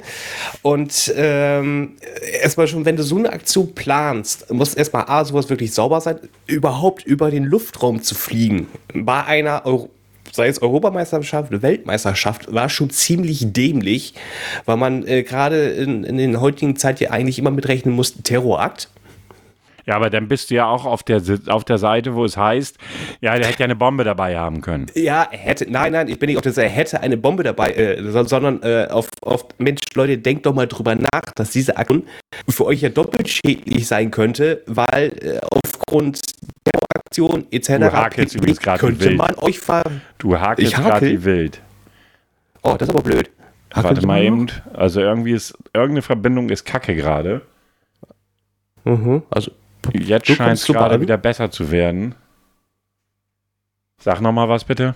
[0.62, 1.98] Und ähm,
[2.42, 6.18] erstmal schon, wenn du so eine Aktion planst, muss erstmal A, sowas wirklich sauber sein,
[6.48, 8.68] überhaupt über den Luftraum zu fliegen.
[8.94, 9.90] Bei einer Euro
[10.32, 14.14] sei es Europameisterschaft Weltmeisterschaft, war schon ziemlich dämlich,
[14.66, 18.90] weil man äh, gerade in, in den heutigen Zeit ja eigentlich immer mitrechnen muss, Terrorakt.
[19.90, 22.78] Ja, aber dann bist du ja auch auf der, auf der Seite, wo es heißt,
[23.22, 24.86] ja, der hätte ja eine Bombe dabei haben können.
[24.94, 27.42] Ja, er hätte, nein, nein, ich bin nicht auf der Seite, er hätte eine Bombe
[27.42, 31.50] dabei, äh, so- sondern äh, auf, auf, Mensch, Leute, denkt doch mal drüber nach, dass
[31.50, 32.04] diese Aktion
[32.48, 36.22] für euch ja doppelt schädlich sein könnte, weil äh, aufgrund
[36.68, 37.68] der Aktion etc.
[37.80, 39.18] Du hakelst übrigens könnte wild.
[39.18, 39.82] man euch ver...
[40.20, 41.12] Du hakelst gerade hakel?
[41.14, 41.62] wie wild.
[42.62, 43.32] Oh, das ist aber blöd.
[43.74, 44.46] Warte mal eben.
[44.72, 47.42] Also irgendwie ist, irgendeine Verbindung ist kacke gerade.
[48.84, 49.52] Mhm, also,
[49.94, 52.16] Jetzt Du scheint es gerade wieder besser zu werden.
[54.00, 54.96] Sag noch mal was bitte.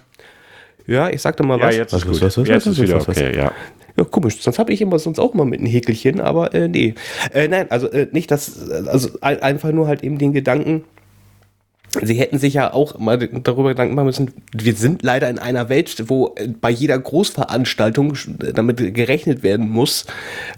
[0.88, 1.76] ja, ich sag doch mal Ja, was.
[1.76, 2.22] jetzt was, ist gut.
[2.22, 3.24] was, was, Jetzt was, ist wieder was, was, was.
[3.24, 3.52] okay, ja.
[3.96, 4.42] Ja, komisch.
[4.42, 6.96] Sonst habe ich immer sonst auch immer mit einem Häkelchen, aber äh, nee.
[7.32, 10.84] Äh, nein, also äh, nicht das, also ein, einfach nur halt eben den Gedanken,
[12.02, 15.70] sie hätten sich ja auch mal darüber Gedanken machen müssen, wir sind leider in einer
[15.70, 18.18] Welt, wo äh, bei jeder Großveranstaltung
[18.56, 20.06] damit gerechnet werden muss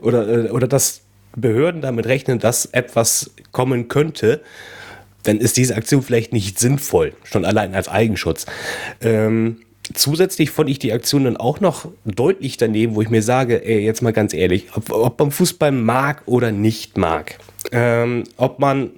[0.02, 1.02] oder, äh, oder dass
[1.36, 4.42] Behörden damit rechnen, dass etwas kommen könnte.
[5.24, 8.46] Dann ist diese Aktion vielleicht nicht sinnvoll, schon allein als Eigenschutz.
[9.02, 9.58] Ähm,
[9.94, 13.80] zusätzlich fand ich die Aktion dann auch noch deutlich daneben, wo ich mir sage, ey,
[13.80, 17.38] jetzt mal ganz ehrlich, ob, ob man Fußball mag oder nicht mag,
[17.72, 18.92] ähm, ob man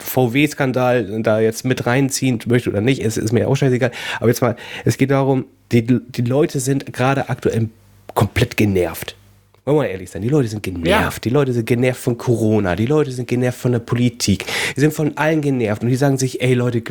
[0.00, 3.92] VW-Skandal da jetzt mit reinziehen möchte oder nicht, es ist mir auch scheißegal.
[4.18, 7.68] Aber jetzt mal, es geht darum, die, die Leute sind gerade aktuell
[8.14, 9.16] komplett genervt.
[9.64, 11.18] Wollen wir mal ehrlich sein, die Leute sind genervt.
[11.18, 11.20] Ja.
[11.22, 12.74] Die Leute sind genervt von Corona.
[12.74, 14.44] Die Leute sind genervt von der Politik.
[14.74, 15.82] Die sind von allen genervt.
[15.82, 16.82] Und die sagen sich, ey Leute,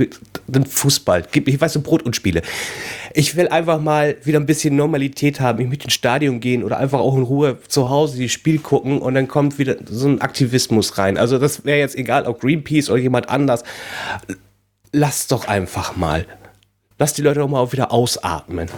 [0.48, 2.42] den Fußball, gib ich weiß so Brot und Spiele.
[3.14, 5.60] Ich will einfach mal wieder ein bisschen Normalität haben.
[5.60, 9.02] Ich möchte ins Stadion gehen oder einfach auch in Ruhe zu Hause die Spiel gucken
[9.02, 11.18] und dann kommt wieder so ein Aktivismus rein.
[11.18, 13.66] Also das wäre jetzt egal, ob Greenpeace oder jemand anders.
[14.94, 16.26] Lasst doch einfach mal.
[17.00, 18.70] Lasst die Leute doch mal auch wieder ausatmen.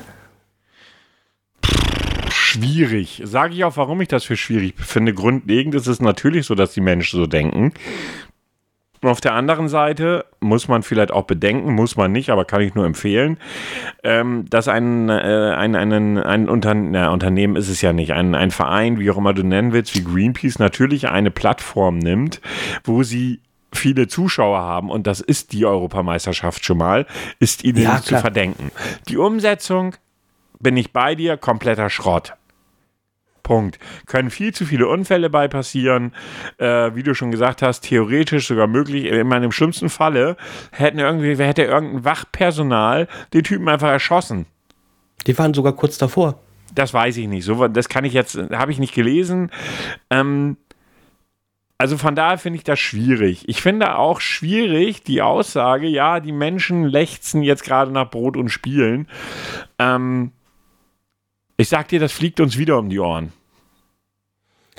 [2.53, 3.21] Schwierig.
[3.23, 5.13] Sage ich auch, warum ich das für schwierig finde.
[5.13, 7.73] Grundlegend ist es natürlich so, dass die Menschen so denken.
[9.01, 12.61] Und auf der anderen Seite muss man vielleicht auch bedenken, muss man nicht, aber kann
[12.61, 13.37] ich nur empfehlen,
[14.03, 18.33] ähm, dass ein, äh, ein, einen, ein Unter na, Unternehmen ist es ja nicht, ein,
[18.33, 22.39] ein Verein, wie auch immer du nennen willst, wie Greenpeace, natürlich eine Plattform nimmt,
[22.85, 23.41] wo sie
[23.73, 27.05] viele Zuschauer haben und das ist die Europameisterschaft schon mal,
[27.39, 28.71] ist ihnen Ja, nicht zu verdenken.
[29.09, 29.95] Die Umsetzung
[30.59, 32.35] bin ich bei dir, kompletter Schrott.
[33.43, 33.77] Punkt.
[34.07, 36.13] Können viel zu viele Unfälle bei passieren.
[36.57, 39.05] Äh, wie du schon gesagt hast, theoretisch sogar möglich.
[39.05, 40.37] In meinem schlimmsten Falle
[40.71, 44.45] hätten irgendwie, hätte irgendein Wachpersonal den Typen einfach erschossen.
[45.27, 46.39] Die waren sogar kurz davor.
[46.73, 47.45] Das weiß ich nicht.
[47.45, 49.51] So, das kann ich jetzt, habe ich nicht gelesen.
[50.09, 50.57] Ähm,
[51.77, 53.43] also von daher finde ich das schwierig.
[53.49, 58.49] Ich finde auch schwierig die Aussage, ja, die Menschen lechzen jetzt gerade nach Brot und
[58.49, 59.07] Spielen.
[59.79, 60.31] Ähm,
[61.57, 63.33] ich sag dir, das fliegt uns wieder um die Ohren.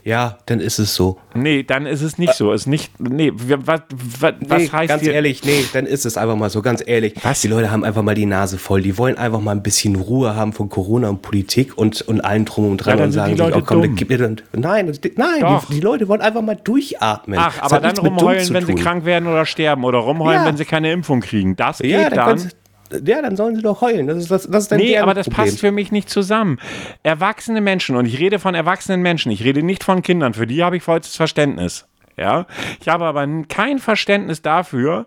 [0.07, 1.19] Ja, dann ist es so.
[1.35, 2.53] Nee, dann ist es nicht so.
[2.53, 3.81] Ist nicht, nee, was,
[4.21, 6.83] was, was nee, heißt ganz wir, ehrlich, nee, dann ist es einfach mal so, ganz
[6.87, 7.15] ehrlich.
[7.23, 7.41] Was?
[7.41, 8.83] Die Leute haben einfach mal die Nase voll.
[8.83, 12.45] Die wollen einfach mal ein bisschen Ruhe haben von Corona und Politik und, und allen
[12.45, 13.95] drum und dran Ja, dann und sagen die sich, Leute oh komm, dumm.
[13.97, 14.37] gib mir dann.
[14.53, 17.39] Nein, nein, die, die Leute wollen einfach mal durchatmen.
[17.41, 20.47] Ach, Das aber dann rumheulen, wenn sie krank werden oder sterben oder rumheulen, Ja.
[20.47, 21.57] wenn sie keine Impfung kriegen.
[21.57, 22.51] Das geht Ja, dann, dann.
[22.91, 24.07] Ja, dann sollen sie doch heulen.
[24.07, 25.45] Das ist, das, das ist Nee, aber das Problem.
[25.45, 26.59] passt für mich nicht zusammen.
[27.03, 30.63] Erwachsene Menschen, und ich rede von erwachsenen Menschen, ich rede nicht von Kindern, für die
[30.63, 31.87] habe ich vollstes Verständnis.
[32.17, 32.47] Ja,
[32.81, 35.07] ich habe aber kein Verständnis dafür.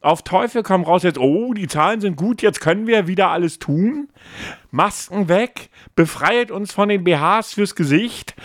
[0.00, 3.58] Auf Teufel komm raus jetzt, oh, die Zahlen sind gut, jetzt können wir wieder alles
[3.58, 4.08] tun.
[4.70, 8.36] Masken weg, befreit uns von den BHs fürs Gesicht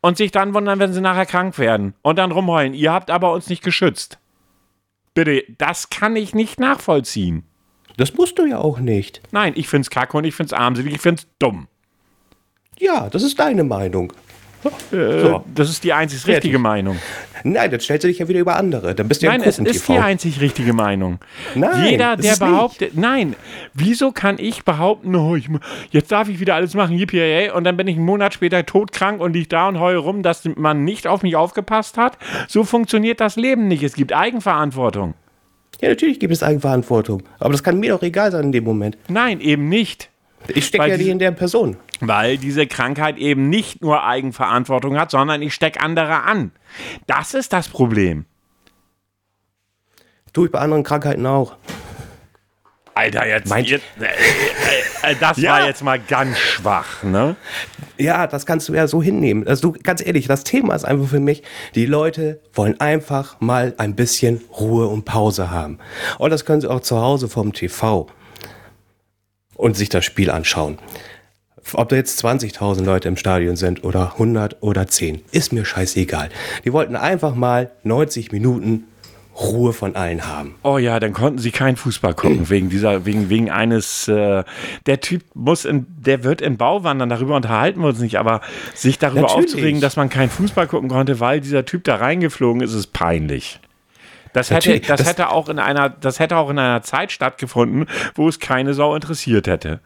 [0.00, 2.72] und sich dann wundern, wenn sie nachher krank werden und dann rumheulen.
[2.72, 4.18] Ihr habt aber uns nicht geschützt.
[5.14, 7.42] Bitte, das kann ich nicht nachvollziehen.
[7.96, 9.22] Das musst du ja auch nicht.
[9.30, 11.66] Nein, ich find's kacke und ich find's armselig, ich find's dumm.
[12.78, 14.12] Ja, das ist deine Meinung.
[14.90, 15.44] Äh, So.
[15.54, 16.36] Das ist die einzig Fertig.
[16.36, 16.98] richtige Meinung.
[17.44, 18.94] Nein, dann stellst du dich ja wieder über andere.
[18.94, 21.20] Dann bist du ja Nein, im es ist die einzig richtige Meinung.
[21.54, 22.50] Nein, Jeder, der es nicht.
[22.50, 23.36] behauptet, nein,
[23.74, 25.48] wieso kann ich behaupten, oh, ich,
[25.90, 29.20] jetzt darf ich wieder alles machen, yippie und dann bin ich einen Monat später todkrank
[29.20, 32.18] und liege da und heule rum, dass man nicht auf mich aufgepasst hat?
[32.48, 33.84] So funktioniert das Leben nicht.
[33.84, 35.14] Es gibt Eigenverantwortung.
[35.80, 37.22] Ja, natürlich gibt es Eigenverantwortung.
[37.38, 38.96] Aber das kann mir doch egal sein in dem Moment.
[39.08, 40.10] Nein, eben nicht.
[40.48, 41.76] Ich stecke ja nicht in der Person.
[42.00, 46.52] Weil diese Krankheit eben nicht nur Eigenverantwortung hat, sondern ich stecke andere an.
[47.06, 48.26] Das ist das Problem.
[50.32, 51.56] Tue ich bei anderen Krankheiten auch.
[52.96, 53.48] Alter, jetzt.
[53.48, 55.52] Meint- jetzt äh, äh, das Ja.
[55.52, 57.36] war jetzt mal ganz schwach, ne?
[57.98, 59.46] Ja, das kannst du ja so hinnehmen.
[59.46, 61.42] Also du, ganz ehrlich, das Thema ist einfach für mich,
[61.74, 65.78] die Leute wollen einfach mal ein bisschen Ruhe und Pause haben.
[66.18, 68.06] Und das können sie auch zu Hause vom TV
[69.54, 70.78] und sich das Spiel anschauen.
[71.72, 76.28] Ob da jetzt 20.000 Leute im Stadion sind oder 100 oder 10, ist mir scheißegal.
[76.64, 78.84] Die wollten einfach mal 90 Minuten
[79.38, 80.54] Ruhe von allen haben.
[80.62, 84.08] Oh ja, dann konnten sie keinen Fußball gucken wegen dieser, wegen, wegen eines.
[84.08, 84.44] Äh,
[84.86, 87.08] der Typ muss, in, der wird in Bau wandern.
[87.10, 88.40] Darüber unterhalten wir uns nicht, aber
[88.74, 89.44] sich darüber Natürlich.
[89.46, 93.60] aufzuregen, dass man keinen Fußball gucken konnte, weil dieser Typ da reingeflogen ist, ist peinlich.
[94.32, 97.86] Das hätte, das, das- hätte auch in einer, das hätte auch in einer Zeit stattgefunden,
[98.14, 99.80] wo es keine Sau interessiert hätte.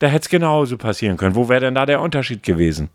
[0.00, 1.34] Da hätte es genauso passieren können.
[1.34, 2.88] Wo wäre denn da der Unterschied gewesen?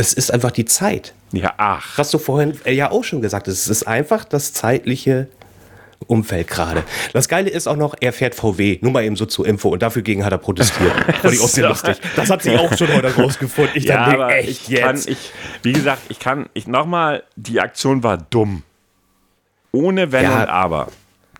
[0.00, 1.12] Es ist einfach die Zeit.
[1.32, 1.98] Ja, ach.
[1.98, 5.26] Was du vorhin äh, ja auch schon gesagt hast, es ist einfach das zeitliche
[6.06, 6.84] Umfeld gerade.
[7.12, 9.82] Das Geile ist auch noch, er fährt VW, nur mal eben so zur Info und
[9.82, 10.92] dafür gegen hat er protestiert.
[11.20, 12.00] Fand ich auch sehr lustig.
[12.14, 13.72] Das hat sich auch schon heute rausgefunden.
[13.74, 15.32] Ich Ja, dachte, echt ich kann, ich,
[15.64, 18.62] wie gesagt, ich kann, ich nochmal, die Aktion war dumm.
[19.72, 20.42] Ohne Wenn Ja.
[20.44, 20.88] und Aber.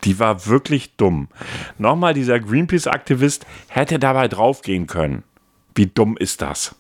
[0.05, 1.29] Die war wirklich dumm.
[1.79, 5.23] Nochmal, dieser Greenpeace-Aktivist hätte dabei draufgehen können.
[5.77, 6.75] Wie dumm ist das?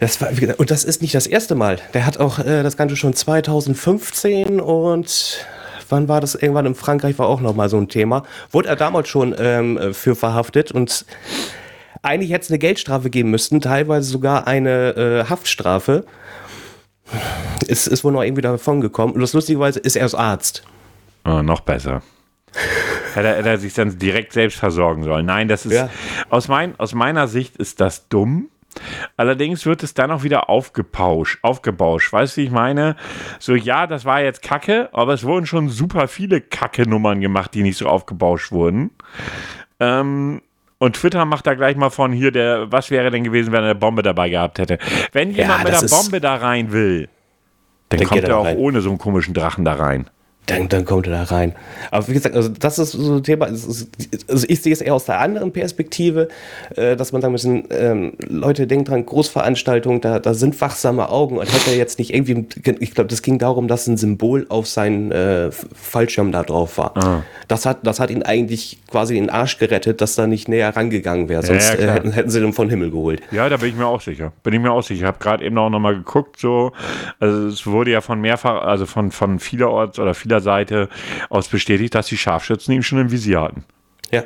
[0.00, 0.28] Das war,
[0.58, 1.78] und das ist nicht das erste Mal.
[1.92, 5.46] Der hat auch äh, das Ganze schon 2015 und
[5.88, 6.34] wann war das?
[6.34, 8.24] Irgendwann in Frankreich war auch noch mal so ein Thema.
[8.50, 11.04] Wurde er damals schon ähm, äh, für verhaftet und
[12.02, 16.04] eigentlich hätte es eine Geldstrafe geben müssten, teilweise sogar eine äh, Haftstrafe.
[17.66, 19.14] Ist, ist wohl noch irgendwie davon gekommen.
[19.14, 20.64] Und das lustigerweise ist er Arzt.
[21.24, 22.02] Oh, noch besser.
[23.14, 25.26] hätte, er, hätte er sich dann direkt selbst versorgen sollen.
[25.26, 25.88] Nein, das ist Ja.
[26.28, 28.48] aus, mein, aus meiner Sicht ist das dumm.
[29.16, 32.12] Allerdings wird es dann auch wieder aufgepauscht, aufgebauscht.
[32.12, 32.96] Weißt du, wie ich meine?
[33.38, 37.62] So, ja, das war jetzt Kacke, aber es wurden schon super viele Kacke-Nummern gemacht, die
[37.62, 38.90] nicht so aufgebauscht wurden.
[39.80, 40.42] Ähm,
[40.78, 43.70] und Twitter macht da gleich mal von hier, der, was wäre denn gewesen, wenn er
[43.70, 44.78] eine Bombe dabei gehabt hätte?
[45.12, 47.08] Wenn jemand mit das der Bombe da rein will,
[47.88, 48.56] dann Dann kommt er er auch rein.
[48.58, 50.10] ohne so einen komischen Drachen da rein.
[50.46, 51.54] Dann, dann kommt er da rein.
[51.90, 53.46] Aber wie gesagt, also das ist so ein Thema.
[53.46, 53.88] ist-
[54.28, 56.28] Also ich sehe es eher aus der anderen Perspektive,
[56.76, 61.38] äh, dass man sagen müssen, ähm, Leute, denkt dran, Großveranstaltungen, da, da sind wachsame Augen
[61.38, 62.46] und hätte er jetzt nicht irgendwie,
[62.80, 67.24] ich glaube, das ging darum, dass ein Symbol auf seinen äh, Fallschirm da drauf war.
[67.48, 71.28] Das, hat, das hat ihn eigentlich quasi den Arsch gerettet, dass da nicht näher rangegangen
[71.30, 71.42] wäre.
[71.42, 71.94] Sonst ja, äh, klar.
[71.96, 73.22] hätten, hätten sie den von Himmel geholt.
[73.30, 74.32] Ja, da bin ich mir auch sicher.
[74.42, 74.94] Bin ich mir auch sicher.
[75.00, 76.72] Ich habe gerade eben auch noch mal geguckt, so,
[77.18, 80.88] also es wurde ja von mehrfach, also von, von vielerorts oder vieler Seite
[81.28, 83.64] aus bestätigt, dass die Scharfschützen ihn schon im Visier hatten.
[84.10, 84.24] Ja.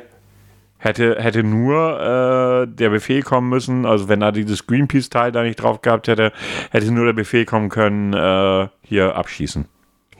[0.77, 5.57] Hätte, hätte nur äh, der Befehl kommen müssen, also wenn da dieses Greenpeace-Teil da nicht
[5.57, 6.31] drauf gehabt hätte,
[6.71, 9.65] hätte nur der Befehl kommen können, äh, hier abschießen.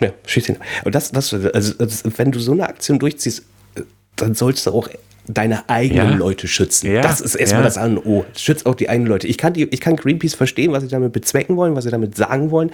[0.01, 0.57] Ja, schieß ihn.
[0.83, 3.81] Und das, das, also, das, wenn du so eine Aktion durchziehst, äh,
[4.15, 4.89] dann sollst du auch
[5.31, 6.15] deine eigenen Ja.
[6.15, 6.91] Leute schützen.
[6.91, 7.65] Ja, Das ist erstmal ja.
[7.67, 8.25] das A und O.
[8.35, 9.27] Schützt auch die eigenen Leute.
[9.27, 12.17] Ich kann, die, ich kann Greenpeace verstehen, was sie damit bezwecken wollen, was sie damit
[12.17, 12.71] sagen wollen.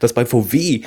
[0.00, 0.82] Dass bei VW,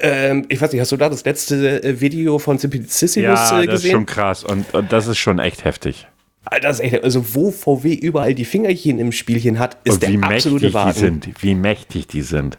[0.00, 3.66] ähm, ich weiß nicht, hast du da das letzte äh, Video von Simplicissimus Ja, äh,
[3.66, 3.90] das ist gesehen?
[3.92, 6.06] schon krass und, und das ist schon echt heftig.
[6.46, 10.02] Alter, das ist echt, also wo VW überall die Fingerchen im Spielchen hat, ist Und
[10.02, 11.22] der absolute mächtig die Wahnsinn.
[11.22, 11.42] sind.
[11.42, 12.58] Wie mächtig die sind.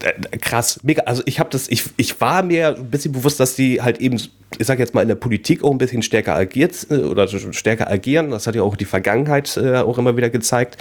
[0.00, 1.02] Äh, krass, mega.
[1.02, 4.16] Also ich habe das, ich, ich war mir ein bisschen bewusst, dass die halt eben,
[4.16, 7.90] ich sag jetzt mal in der Politik auch ein bisschen stärker agiert äh, oder stärker
[7.90, 8.30] agieren.
[8.30, 10.78] Das hat ja auch die Vergangenheit äh, auch immer wieder gezeigt.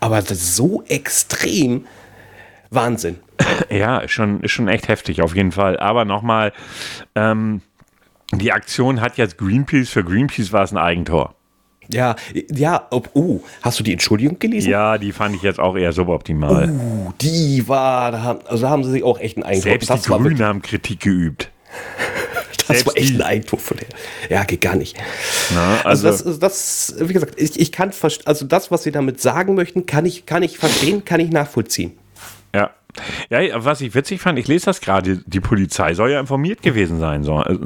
[0.00, 1.86] Aber das ist so extrem
[2.70, 3.18] Wahnsinn.
[3.70, 5.78] Ja, ist schon, ist schon echt heftig, auf jeden Fall.
[5.78, 6.52] Aber nochmal,
[7.14, 7.60] ähm,
[8.34, 11.34] Die Aktion hat jetzt Greenpeace, für Greenpeace war es ein Eigentor.
[11.88, 12.16] Ja,
[12.54, 14.70] ja, ob, oh, hast du die Entschuldigung gelesen?
[14.70, 16.70] Ja, die fand ich jetzt auch eher suboptimal.
[16.70, 19.62] Uh, die war, da haben, also da haben sie sich auch echt einen Eindruck.
[19.64, 21.50] Selbst das die war Grünen wirklich- haben Kritik geübt.
[22.68, 23.88] Das selbst war echt die- ein Eindruck von der.
[24.30, 24.96] Ja, geht gar nicht.
[25.52, 27.90] Na, Also, also, das, das, wie gesagt, ich, ich kann,
[28.24, 31.92] also das, was sie damit sagen möchten, kann ich, kann ich verstehen, kann ich nachvollziehen.
[32.54, 32.70] ja.
[33.30, 37.00] Ja, was ich witzig fand, ich lese das gerade, die Polizei soll ja informiert gewesen
[37.00, 37.56] sein, so, äh,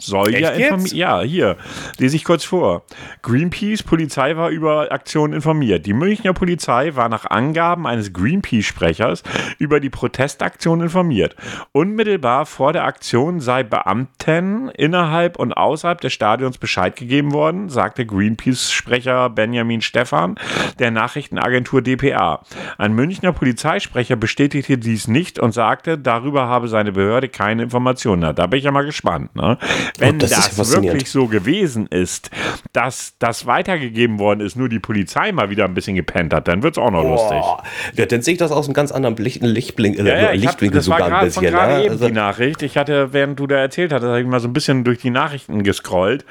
[0.00, 0.20] so?
[0.20, 0.82] Soll ja Echt informiert.
[0.82, 0.92] jetzt?
[0.94, 1.56] Ja, hier,
[1.98, 2.82] lese ich kurz vor.
[3.22, 5.86] Greenpeace, Polizei war über Aktionen informiert.
[5.86, 9.22] Die Münchner Polizei war nach Angaben eines Greenpeace-Sprechers
[9.58, 11.36] über die Protestaktion informiert.
[11.72, 18.06] Unmittelbar vor der Aktion sei Beamten innerhalb und außerhalb des Stadions Bescheid gegeben worden, sagte
[18.06, 20.36] Greenpeace-Sprecher Benjamin Stephan
[20.78, 22.42] der Nachrichtenagentur dpa.
[22.78, 28.34] Ein Münchner Polizeisprecher bestätigte dies nicht und sagte, darüber habe seine Behörde keine Informationen.
[28.34, 29.34] Da bin ich ja mal gespannt.
[29.36, 29.58] Ne?
[29.98, 30.86] Wenn Oh, das ja das, faszinierend.
[30.98, 32.30] wirklich so gewesen ist,
[32.72, 36.62] dass das weitergegeben worden ist, nur die Polizei mal wieder ein bisschen gepennt hat, dann
[36.62, 37.38] wird es auch noch lustig.
[37.40, 37.62] Boah,
[37.94, 40.46] ja, dann sehe ich das aus einem ganz anderen Licht, Lichtblink, äh, Ja, ja, ich
[40.46, 41.42] hab, Lichtwinkel das war sogar ein bisschen.
[41.44, 41.80] gerade Ne?
[41.84, 42.62] eben Also, die Nachricht.
[42.62, 45.10] Ich hatte, während du da erzählt hattest, habe ich mal so ein bisschen durch die
[45.10, 46.24] Nachrichten gescrollt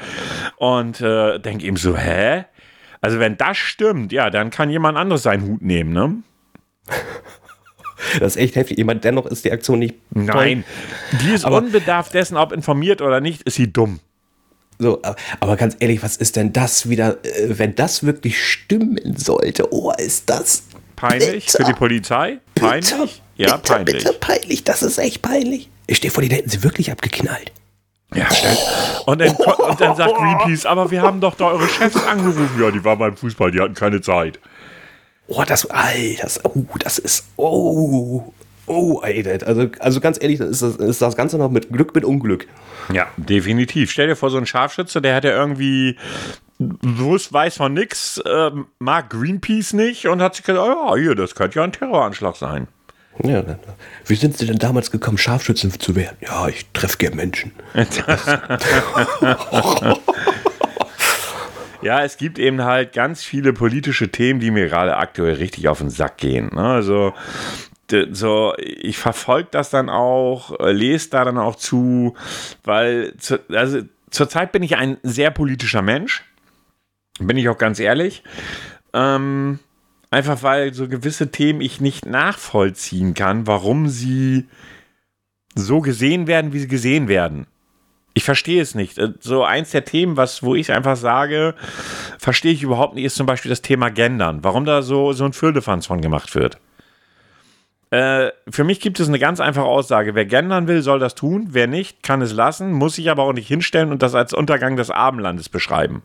[0.58, 2.46] und äh, denke eben so, hä?
[3.02, 6.16] Also wenn das stimmt, ja, dann kann jemand anderes seinen Hut nehmen, ne?
[8.20, 8.78] das ist echt heftig.
[8.78, 9.96] Jemand, dennoch ist die Aktion nicht.
[10.12, 10.64] Nein,
[11.22, 14.00] die ist Aber- unbedarft dessen, ob informiert oder nicht, ist sie dumm.
[14.78, 15.02] So,
[15.42, 19.74] aber- ganz ehrlich, was ist denn das wieder, äh, wenn das wirklich stimmen sollte?
[19.74, 20.64] Oh, ist das
[20.96, 21.58] Peinlich Bitte.
[21.58, 22.40] für die Polizei?
[22.56, 22.90] Peinlich?
[22.92, 24.04] Bitte, ja, bitte, peinlich.
[24.04, 25.70] Bitte peinlich, das ist echt peinlich.
[25.88, 27.54] Ich stehe vor, die hätten sie wirklich abgeknallt.
[28.14, 28.58] Ja, stell-
[29.06, 29.30] und dann,
[29.70, 32.50] und dann sagt Greenpeace, aber wir haben doch da eure Chefs angerufen.
[32.62, 34.40] Ja, die waren beim Fußball, die hatten keine Zeit.
[35.32, 38.34] Oh, das, Alter, das, oh, das ist, oh,
[38.66, 41.70] oh, ey, das- also, also ganz ehrlich, das ist, das- ist das Ganze noch mit
[41.72, 42.48] Glück, mit Unglück.
[42.92, 43.92] Ja, definitiv.
[43.92, 45.98] Stell dir vor, so ein Scharfschütze, der hat ja irgendwie
[46.58, 51.16] bewusst weiß von nix, ähm, mag Greenpeace nicht und hat sich gedacht, oh, ja, hier,
[51.16, 52.68] das könnte ja ein Terroranschlag sein.
[53.24, 53.44] Ja,
[54.06, 56.18] wie sind Sie denn damals gekommen, Scharfschützen zu werden?
[56.22, 57.52] Ja, ich treffe gern Menschen.
[61.82, 65.80] Ja, es gibt eben halt ganz viele politische Themen, die mir gerade aktuell richtig auf
[65.80, 66.50] den Sack gehen.
[66.54, 66.62] Ne?
[66.62, 67.14] Also,
[68.12, 72.16] so, ich verfolge das dann auch, äh, lese da dann auch zu,
[72.64, 76.24] weil, zu, also, zurzeit bin ich ein sehr politischer Mensch.
[77.20, 78.24] Bin ich auch ganz ehrlich.
[78.94, 79.60] Ähm,
[80.12, 84.48] einfach weil so gewisse Themen ich nicht nachvollziehen kann, warum sie
[85.56, 87.48] so gesehen werden, wie sie gesehen werden.
[88.20, 88.98] Ich verstehe es nicht.
[88.98, 91.56] Äh, So eins der Themen, was, wo ich einfach sage,
[92.18, 94.44] verstehe ich überhaupt nicht, ist zum Beispiel das Thema Gendern.
[94.44, 96.58] Warum da so, so ein Firlefanz von gemacht wird.
[97.92, 100.16] Äh, für mich gibt es eine ganz einfache Aussage.
[100.16, 101.48] Wer gendern will, soll das tun.
[101.52, 104.76] Wer nicht, kann es lassen, muss sich aber auch nicht hinstellen und das als Untergang
[104.76, 106.04] des Abendlandes beschreiben.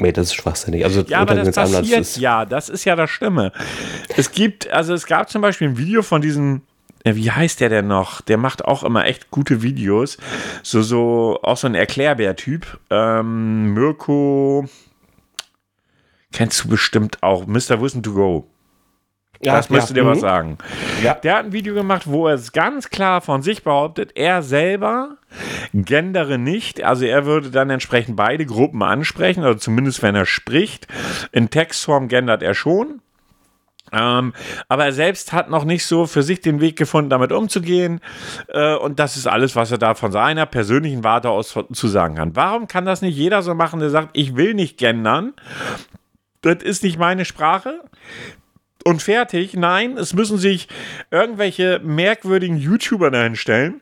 [0.00, 0.84] Nee, das ist schwachsinnig.
[0.84, 3.52] Also, Ja, aber das passiert ist- ja, das ist ja das Schlimme.
[4.16, 6.62] Es gibt, also es gab zum Beispiel ein Video von diesem,
[7.08, 8.20] äh, wie heißt der denn noch?
[8.20, 10.18] Der macht auch immer echt gute Videos.
[10.62, 12.78] So, so, auch so ein Erklärbär-Typ.
[12.90, 14.68] Ähm, Mirko,
[16.32, 17.80] kennst du bestimmt auch, Mr.
[17.80, 18.50] Wissen to Go.
[19.40, 20.22] Ja, das müsste ja, dir was mhm.
[20.22, 20.58] sagen.
[21.02, 21.14] Ja.
[21.14, 25.16] Der hat ein Video gemacht, wo er es ganz klar von sich behauptet, er selber
[25.72, 26.82] gendere nicht.
[26.82, 30.88] Also er würde dann entsprechend beide Gruppen ansprechen, oder zumindest wenn er spricht.
[31.30, 33.00] In Textform gendert er schon.
[33.92, 34.32] Ähm,
[34.68, 38.00] aber er selbst hat noch nicht so für sich den Weg gefunden, damit umzugehen.
[38.48, 42.16] Äh, und das ist alles, was er da von seiner persönlichen Warte aus zu sagen
[42.16, 42.36] kann.
[42.36, 45.32] Warum kann das nicht jeder so machen, der sagt, ich will nicht gendern?
[46.42, 47.80] Das ist nicht meine Sprache
[48.84, 49.54] und fertig.
[49.54, 50.68] Nein, es müssen sich
[51.10, 53.80] irgendwelche merkwürdigen YouTuber dahin stellen,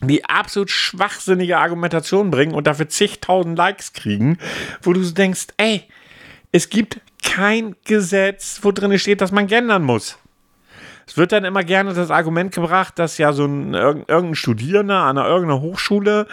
[0.00, 4.38] die absolut schwachsinnige Argumentationen bringen und dafür zigtausend Likes kriegen,
[4.82, 5.84] wo du denkst, ey,
[6.52, 10.18] es gibt kein Gesetz, wo drin steht, dass man gendern muss.
[11.06, 15.00] Es wird dann immer gerne das Argument gebracht, dass ja so ein irg- irgendein Studierender
[15.00, 16.26] an einer irgendeiner Hochschule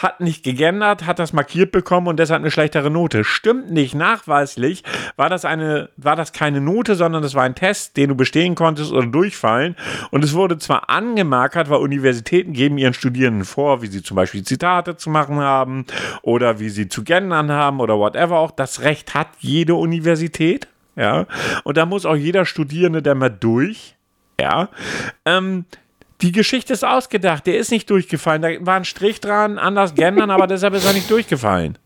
[0.00, 3.24] hat nicht gegendert, hat das markiert bekommen und deshalb eine schlechtere Note.
[3.24, 3.94] Stimmt nicht.
[3.94, 4.84] Nachweislich
[5.16, 8.54] war das eine, war das keine Note, sondern das war ein Test, den du bestehen
[8.54, 9.76] konntest oder durchfallen.
[10.10, 14.42] Und es wurde zwar angemarkert, weil Universitäten geben ihren Studierenden vor, wie sie zum Beispiel
[14.42, 15.86] Zitate zu machen haben
[16.22, 18.50] oder wie sie zu gendern haben oder whatever auch.
[18.50, 20.68] Das Recht hat jede Universität.
[20.94, 21.26] Ja,
[21.64, 23.96] und da muss auch jeder Studierende da mal durch.
[24.42, 24.70] Ja.
[25.24, 25.66] Ähm,
[26.20, 27.46] die Geschichte ist ausgedacht.
[27.46, 28.42] Der ist nicht durchgefallen.
[28.42, 31.78] Da war ein Strich dran, anders gendern, aber deshalb ist er nicht durchgefallen.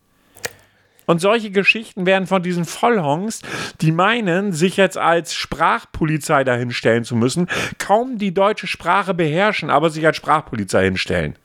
[1.05, 3.41] Und solche Geschichten werden von diesen Vollhongs,
[3.79, 7.47] die meinen, sich jetzt als Sprachpolizei dahinstellen zu müssen,
[7.77, 11.35] kaum die deutsche Sprache beherrschen, aber sich als Sprachpolizei hinstellen.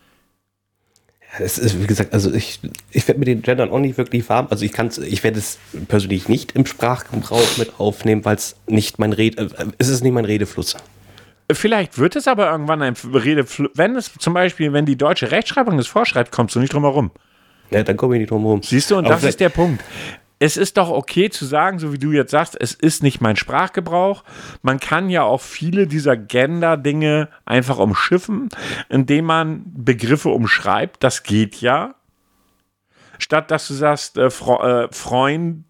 [1.38, 2.60] Es ist, wie gesagt, also ich,
[2.90, 4.48] ich werde mit den Gendern auch nicht wirklich warm.
[4.50, 5.58] Also ich kann ich werde es
[5.88, 10.12] persönlich nicht im Sprachgebrauch mit aufnehmen, weil es nicht mein Rede, äh, es ist nicht
[10.12, 10.76] mein Redefluss.
[11.54, 15.78] Vielleicht wird es aber irgendwann ein Redefluss, wenn es zum Beispiel, wenn die deutsche Rechtschreibung
[15.78, 17.10] es vorschreibt, kommst du nicht drum herum.
[17.70, 18.62] Ja, dann komme ich nicht drum herum.
[18.62, 19.82] Siehst du, und aber das ist der Punkt
[20.42, 23.36] es ist doch okay zu sagen, so wie du jetzt sagst, es ist nicht mein
[23.36, 24.24] Sprachgebrauch.
[24.60, 28.48] Man kann ja auch viele dieser Gender-Dinge einfach umschiffen,
[28.88, 31.04] indem man Begriffe umschreibt.
[31.04, 31.94] Das geht ja.
[33.18, 35.64] Statt dass du sagst, äh, Fre äh, Freundin,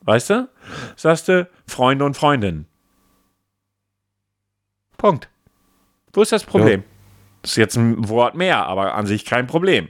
[0.00, 0.48] weißt du,
[0.96, 2.64] sagst du Freunde und Freundin.
[5.04, 5.28] Punkt.
[6.14, 6.80] Wo ist das Problem?
[6.80, 6.86] Ja.
[7.42, 9.88] Das ist jetzt ein Wort mehr, aber an sich kein Problem.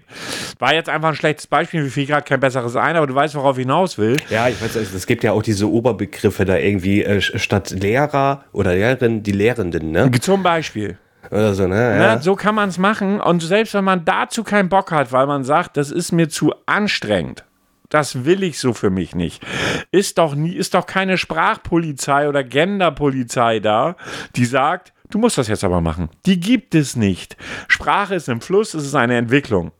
[0.58, 3.36] War jetzt einfach ein schlechtes Beispiel, mir fiel gerade kein besseres ein, aber du weißt,
[3.36, 4.16] worauf ich hinaus will.
[4.28, 8.74] Ja, ich weiß, es gibt ja auch diese Oberbegriffe da irgendwie, äh, statt Lehrer oder
[8.74, 10.10] Lehrerin, die Lehrenden, ne?
[10.20, 10.98] Zum Beispiel.
[11.30, 11.76] Oder so, ne?
[11.76, 12.16] Ja.
[12.16, 13.20] Ne, so kann man es machen.
[13.20, 16.52] Und selbst wenn man dazu keinen Bock hat, weil man sagt, das ist mir zu
[16.66, 17.44] anstrengend,
[17.88, 19.46] das will ich so für mich nicht.
[19.92, 23.94] Ist doch nie, ist doch keine Sprachpolizei oder Genderpolizei da,
[24.34, 26.08] die sagt, Du musst das jetzt aber machen.
[26.26, 27.36] Die gibt es nicht.
[27.68, 29.72] Sprache ist im Fluss, es ist eine Entwicklung.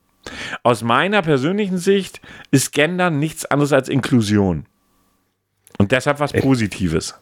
[0.62, 2.20] Aus meiner persönlichen Sicht
[2.51, 4.66] ist Gendern nichts anderes als Inklusion.
[5.79, 7.14] Und deshalb was Positives.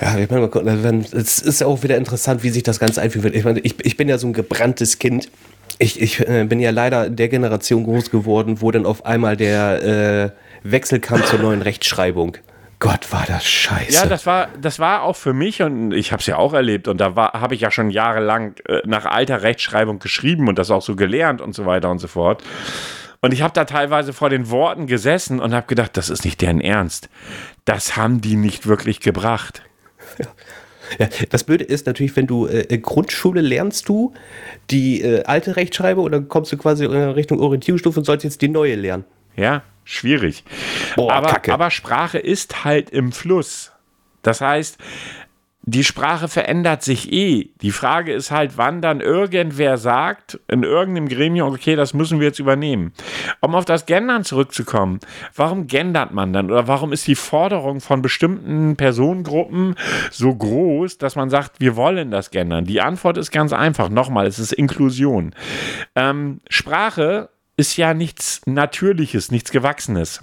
[0.00, 3.34] Ja, ich meine, es ist auch wieder interessant, wie sich das Ganze einführt.
[3.34, 5.30] Ich meine, ich, ich bin ja so ein gebranntes Kind.
[5.78, 10.34] Ich, ich äh, bin ja leider der Generation groß geworden, wo dann auf einmal der
[10.62, 12.36] äh, Wechsel kam zur neuen Rechtschreibung.
[12.78, 13.92] Gott, war das scheiße.
[13.92, 16.88] Ja, das war, das war auch für mich und ich habe es ja auch erlebt
[16.88, 20.82] und da habe ich ja schon jahrelang äh, nach alter Rechtschreibung geschrieben und das auch
[20.82, 22.42] so gelernt und so weiter und so fort.
[23.22, 26.42] Und ich habe da teilweise vor den Worten gesessen und habe gedacht, das ist nicht
[26.42, 27.08] deren Ernst.
[27.64, 29.62] Das haben die nicht wirklich gebracht.
[30.18, 30.26] Ja.
[30.98, 34.14] Ja, das Blöde ist natürlich, wenn du äh, Grundschule lernst du
[34.70, 38.48] die äh, alte Rechtschreibung oder kommst du quasi in Richtung Orientierungsstufe und sollst jetzt die
[38.48, 39.04] neue lernen.
[39.34, 40.44] Ja, schwierig.
[40.96, 43.72] Boah, aber, aber Sprache ist halt im Fluss.
[44.22, 44.78] Das heißt,
[45.68, 47.50] die Sprache verändert sich eh.
[47.60, 52.28] Die Frage ist halt, wann dann irgendwer sagt, in irgendeinem Gremium, okay, das müssen wir
[52.28, 52.92] jetzt übernehmen.
[53.40, 55.00] Um auf das Gendern zurückzukommen,
[55.34, 56.52] warum gendert man dann?
[56.52, 59.74] Oder warum ist die Forderung von bestimmten Personengruppen
[60.12, 62.64] so groß, dass man sagt, wir wollen das gendern?
[62.64, 63.88] Die Antwort ist ganz einfach.
[63.88, 65.34] Nochmal, es ist Inklusion.
[65.96, 70.22] Ähm, Sprache ist ja nichts Natürliches, nichts Gewachsenes.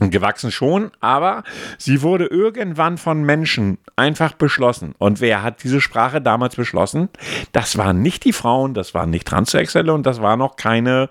[0.00, 1.44] Gewachsen schon, aber
[1.78, 4.96] sie wurde irgendwann von Menschen einfach beschlossen.
[4.98, 7.10] Und wer hat diese Sprache damals beschlossen?
[7.52, 11.08] Das waren nicht die Frauen, das waren nicht Transsexuelle und das waren noch keine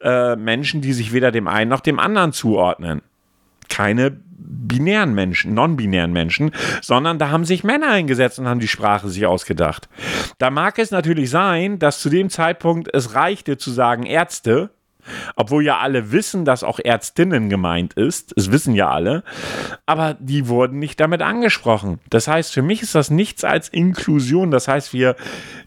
[0.00, 3.02] äh, Menschen, die sich weder dem einen noch dem anderen zuordnen.
[3.68, 6.50] Keine binären Menschen, non-binären Menschen,
[6.82, 9.88] sondern da haben sich Männer eingesetzt und haben die Sprache sich ausgedacht.
[10.38, 14.70] Da mag es natürlich sein, dass zu dem Zeitpunkt es reichte zu sagen Ärzte,
[15.36, 18.32] obwohl ja alle wissen, dass auch Ärztinnen gemeint ist.
[18.36, 19.22] Es wissen ja alle.
[19.86, 22.00] Aber die wurden nicht damit angesprochen.
[22.10, 24.50] Das heißt, für mich ist das nichts als Inklusion.
[24.50, 25.16] Das heißt, wir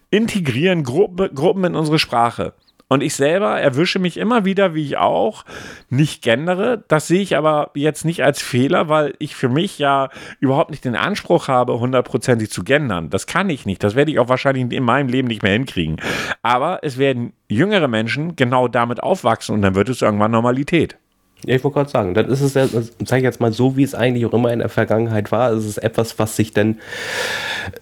[0.09, 2.53] integrieren Gruppe, Gruppen in unsere Sprache.
[2.89, 5.43] Und ich selber erwische mich immer wieder, wie ich auch,
[5.89, 6.83] nicht gendere.
[6.87, 10.09] Das sehe ich aber jetzt nicht als Fehler, weil ich für mich ja
[10.39, 13.09] überhaupt nicht den Anspruch habe, hundertprozentig zu gendern.
[13.09, 13.83] Das kann ich nicht.
[13.83, 15.97] Das werde ich auch wahrscheinlich in meinem Leben nicht mehr hinkriegen.
[16.43, 20.97] Aber es werden jüngere Menschen genau damit aufwachsen und dann wird es irgendwann Normalität.
[21.45, 23.83] Ja, ich wollte gerade sagen, dann ist es ja, sage ich jetzt mal so, wie
[23.83, 26.79] es eigentlich auch immer in der Vergangenheit war, ist es etwas, was sich dann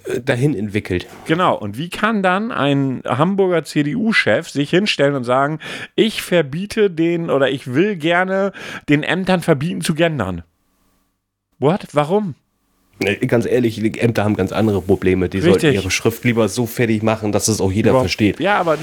[0.06, 1.08] äh, dahin entwickelt.
[1.26, 5.60] Genau, und wie kann dann ein Hamburger CDU-Chef sich hinstellen und sagen,
[5.96, 8.52] ich verbiete den oder ich will gerne
[8.90, 10.44] den Ämtern verbieten zu gendern?
[11.58, 11.88] What?
[11.94, 12.36] Warum?
[13.28, 15.28] Ganz ehrlich, die Ämter haben ganz andere Probleme.
[15.28, 15.62] Die Richtig.
[15.62, 18.06] sollten ihre Schrift lieber so fertig machen, dass es auch jeder Überhaupt.
[18.06, 18.40] versteht.
[18.40, 18.78] Ja, aber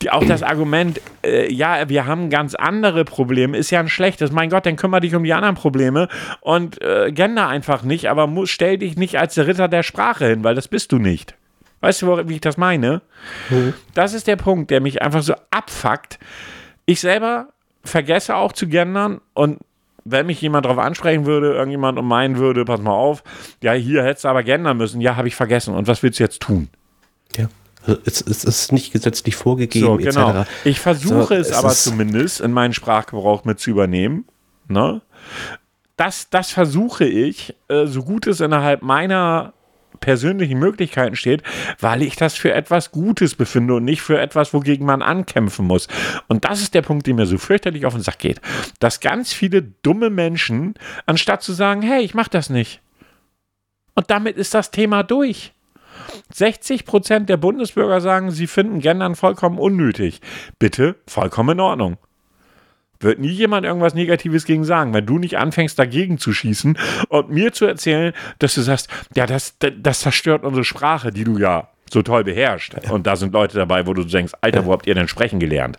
[0.00, 4.30] die, auch das Argument, äh, ja, wir haben ganz andere Probleme, ist ja ein schlechtes.
[4.30, 6.08] Mein Gott, dann kümmere dich um die anderen Probleme
[6.40, 10.28] und äh, gender einfach nicht, aber muss, stell dich nicht als der Ritter der Sprache
[10.28, 11.34] hin, weil das bist du nicht.
[11.80, 13.02] Weißt du, wie ich das meine?
[13.48, 13.74] Mhm.
[13.94, 16.20] Das ist der Punkt, der mich einfach so abfuckt.
[16.86, 17.48] Ich selber
[17.82, 19.58] vergesse auch zu gendern und
[20.04, 23.22] wenn mich jemand darauf ansprechen würde, irgendjemand und meinen würde, pass mal auf,
[23.62, 25.74] ja, hier hättest du aber gendern müssen, ja, habe ich vergessen.
[25.74, 26.68] Und was willst du jetzt tun?
[27.36, 27.48] Ja.
[28.04, 30.40] Es, es, ist nicht gesetzlich vorgegeben, so, genau.
[30.40, 30.50] Etc.
[30.64, 34.26] Ich versuche so, es, es aber zumindest in meinen Sprachgebrauch mit zu übernehmen.
[34.68, 35.00] Ne?
[35.96, 39.54] Das, das versuche ich, äh, so gut es innerhalb meiner
[40.00, 41.42] persönlichen Möglichkeiten steht,
[41.78, 45.88] weil ich das für etwas Gutes befinde und nicht für etwas, wogegen man ankämpfen muss.
[46.28, 48.40] Und das ist der Punkt, der mir so fürchterlich auf den Sack geht.
[48.78, 50.74] Dass ganz viele dumme Menschen,
[51.06, 52.80] anstatt zu sagen, hey, ich mach das nicht.
[53.94, 55.52] Und damit ist das Thema durch.
[56.32, 60.20] 60 Prozent der Bundesbürger sagen, sie finden Gendern vollkommen unnötig.
[60.58, 61.98] Bitte, vollkommen in Ordnung.
[63.00, 64.92] Wird nie jemand irgendwas Negatives gegen sagen.
[64.92, 66.78] Wenn du nicht anfängst, dagegen zu schießen
[67.08, 71.38] und mir zu erzählen, dass du sagst, ja, das, das zerstört unsere Sprache, die du
[71.38, 72.74] ja so toll beherrscht.
[72.90, 75.78] Und da sind Leute dabei, wo du denkst, Alter, wo habt ihr denn sprechen gelernt?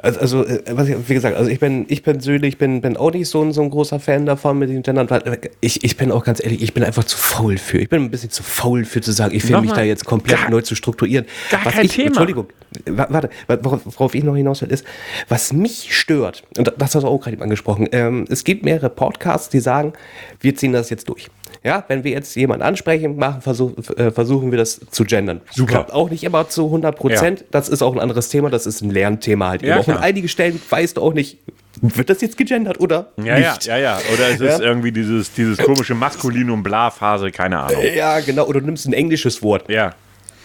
[0.00, 3.12] Also, also äh, was ich, wie gesagt, also ich bin, ich persönlich bin, bin auch
[3.12, 5.10] nicht so ein, so ein großer Fan davon mit den Gendern.
[5.10, 7.78] weil Ich, ich bin auch ganz ehrlich, ich bin einfach zu faul für.
[7.78, 10.40] Ich bin ein bisschen zu faul für zu sagen, ich will mich da jetzt komplett
[10.40, 11.26] gar, neu zu strukturieren.
[11.50, 12.06] Gar was kein ich, Thema.
[12.06, 12.46] Entschuldigung,
[12.86, 14.86] warte, worauf ich noch hinaus will, ist,
[15.28, 18.88] was mich stört, und das hast du auch gerade eben angesprochen, ähm, es gibt mehrere
[18.88, 19.92] Podcasts, die sagen,
[20.40, 21.28] wir ziehen das jetzt durch.
[21.62, 25.40] Ja, wenn wir jetzt jemanden ansprechen, machen, versuch, äh, versuchen wir das zu gendern.
[25.50, 25.72] Super.
[25.72, 27.40] Klappt auch nicht immer zu 100 Prozent.
[27.40, 27.46] Ja.
[27.50, 28.50] Das ist auch ein anderes Thema.
[28.50, 29.62] Das ist ein Lernthema halt.
[29.62, 31.38] Ja, auch an einige Stellen weißt du auch nicht,
[31.80, 33.66] wird das jetzt gegendert oder ja, nicht?
[33.66, 34.00] Ja, ja, ja.
[34.12, 37.82] Oder es ist irgendwie dieses, dieses komische Maskulinum-Bla-Phase, keine Ahnung.
[37.94, 38.46] Ja, genau.
[38.46, 39.68] Oder du nimmst ein englisches Wort.
[39.68, 39.94] Ja.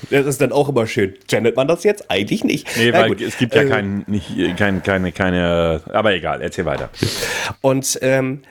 [0.10, 1.16] Das ist dann auch immer schön.
[1.28, 2.10] Gendert man das jetzt?
[2.10, 2.68] Eigentlich nicht.
[2.78, 6.90] Nee, weil es gibt ja äh, kein, nicht, kein, keine, keine, aber egal, erzähl weiter.
[7.62, 8.42] Und ähm,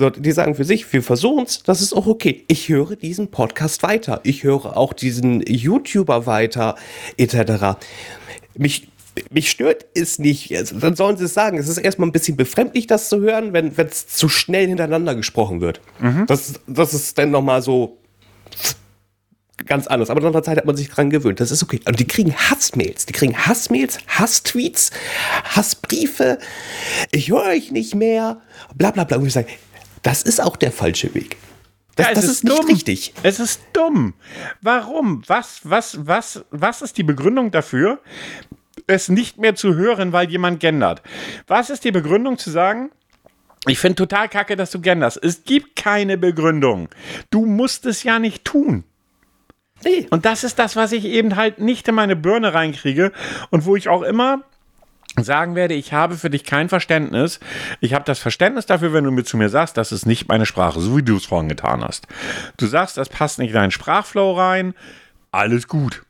[0.00, 2.44] so, die sagen für sich, wir versuchen es, das ist auch okay.
[2.48, 4.20] Ich höre diesen Podcast weiter.
[4.24, 6.74] Ich höre auch diesen YouTuber weiter,
[7.18, 7.78] etc.
[8.56, 8.88] Mich,
[9.30, 10.56] mich stört es nicht.
[10.56, 11.58] Also, dann sollen sie es sagen.
[11.58, 15.60] Es ist erstmal ein bisschen befremdlich, das zu hören, wenn es zu schnell hintereinander gesprochen
[15.60, 15.82] wird.
[16.00, 16.24] Mhm.
[16.26, 17.98] Das, das ist dann nochmal so
[19.66, 20.08] ganz anders.
[20.08, 21.40] Aber nach einer Zeit hat man sich dran gewöhnt.
[21.40, 21.80] Das ist okay.
[21.86, 23.04] Und die kriegen Hassmails.
[23.04, 24.92] Die kriegen Hassmails, Hasstweets,
[25.44, 26.38] Hassbriefe.
[27.12, 28.40] Ich höre euch nicht mehr.
[28.74, 29.18] Bla bla bla.
[29.18, 29.48] Und ich sage,
[30.02, 31.36] das ist auch der falsche Weg.
[31.96, 33.14] Das, ja, das ist, ist nicht richtig.
[33.22, 34.14] Es ist dumm.
[34.62, 35.22] Warum?
[35.26, 38.00] Was, was, was, was ist die Begründung dafür,
[38.86, 41.02] es nicht mehr zu hören, weil jemand gendert?
[41.46, 42.90] Was ist die Begründung zu sagen,
[43.66, 45.22] ich finde total kacke, dass du genderst.
[45.22, 46.88] Es gibt keine Begründung.
[47.30, 48.84] Du musst es ja nicht tun.
[49.84, 50.06] Nee.
[50.10, 53.12] Und das ist das, was ich eben halt nicht in meine Birne reinkriege
[53.50, 54.42] und wo ich auch immer
[55.24, 57.40] sagen werde, ich habe für dich kein Verständnis.
[57.80, 60.46] Ich habe das Verständnis dafür, wenn du mir zu mir sagst, das ist nicht meine
[60.46, 62.06] Sprache, so wie du es vorhin getan hast.
[62.56, 64.74] Du sagst, das passt nicht in deinen Sprachflow rein,
[65.32, 66.02] alles gut.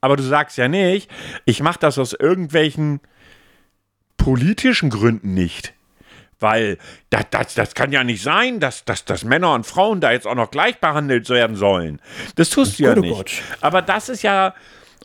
[0.00, 1.10] Aber du sagst ja nicht,
[1.44, 3.00] ich mache das aus irgendwelchen
[4.16, 5.74] politischen Gründen nicht.
[6.38, 6.78] Weil
[7.10, 10.26] das, das, das kann ja nicht sein, dass, dass, dass Männer und Frauen da jetzt
[10.26, 12.00] auch noch gleich behandelt werden sollen.
[12.36, 13.14] Das tust du ja oh nicht.
[13.14, 13.32] Gott.
[13.60, 14.54] Aber das ist ja,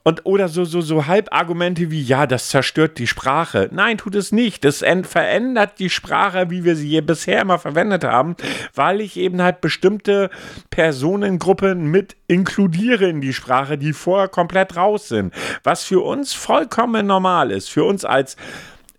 [0.07, 3.69] und oder so, so, so Halbargumente wie, ja, das zerstört die Sprache.
[3.71, 4.63] Nein, tut es nicht.
[4.63, 8.35] Das verändert die Sprache, wie wir sie hier bisher immer verwendet haben,
[8.75, 10.29] weil ich eben halt bestimmte
[10.69, 15.33] Personengruppen mit inkludiere in die Sprache, die vorher komplett raus sind.
[15.63, 17.71] Was für uns vollkommen normal ist.
[17.71, 18.37] Für uns als,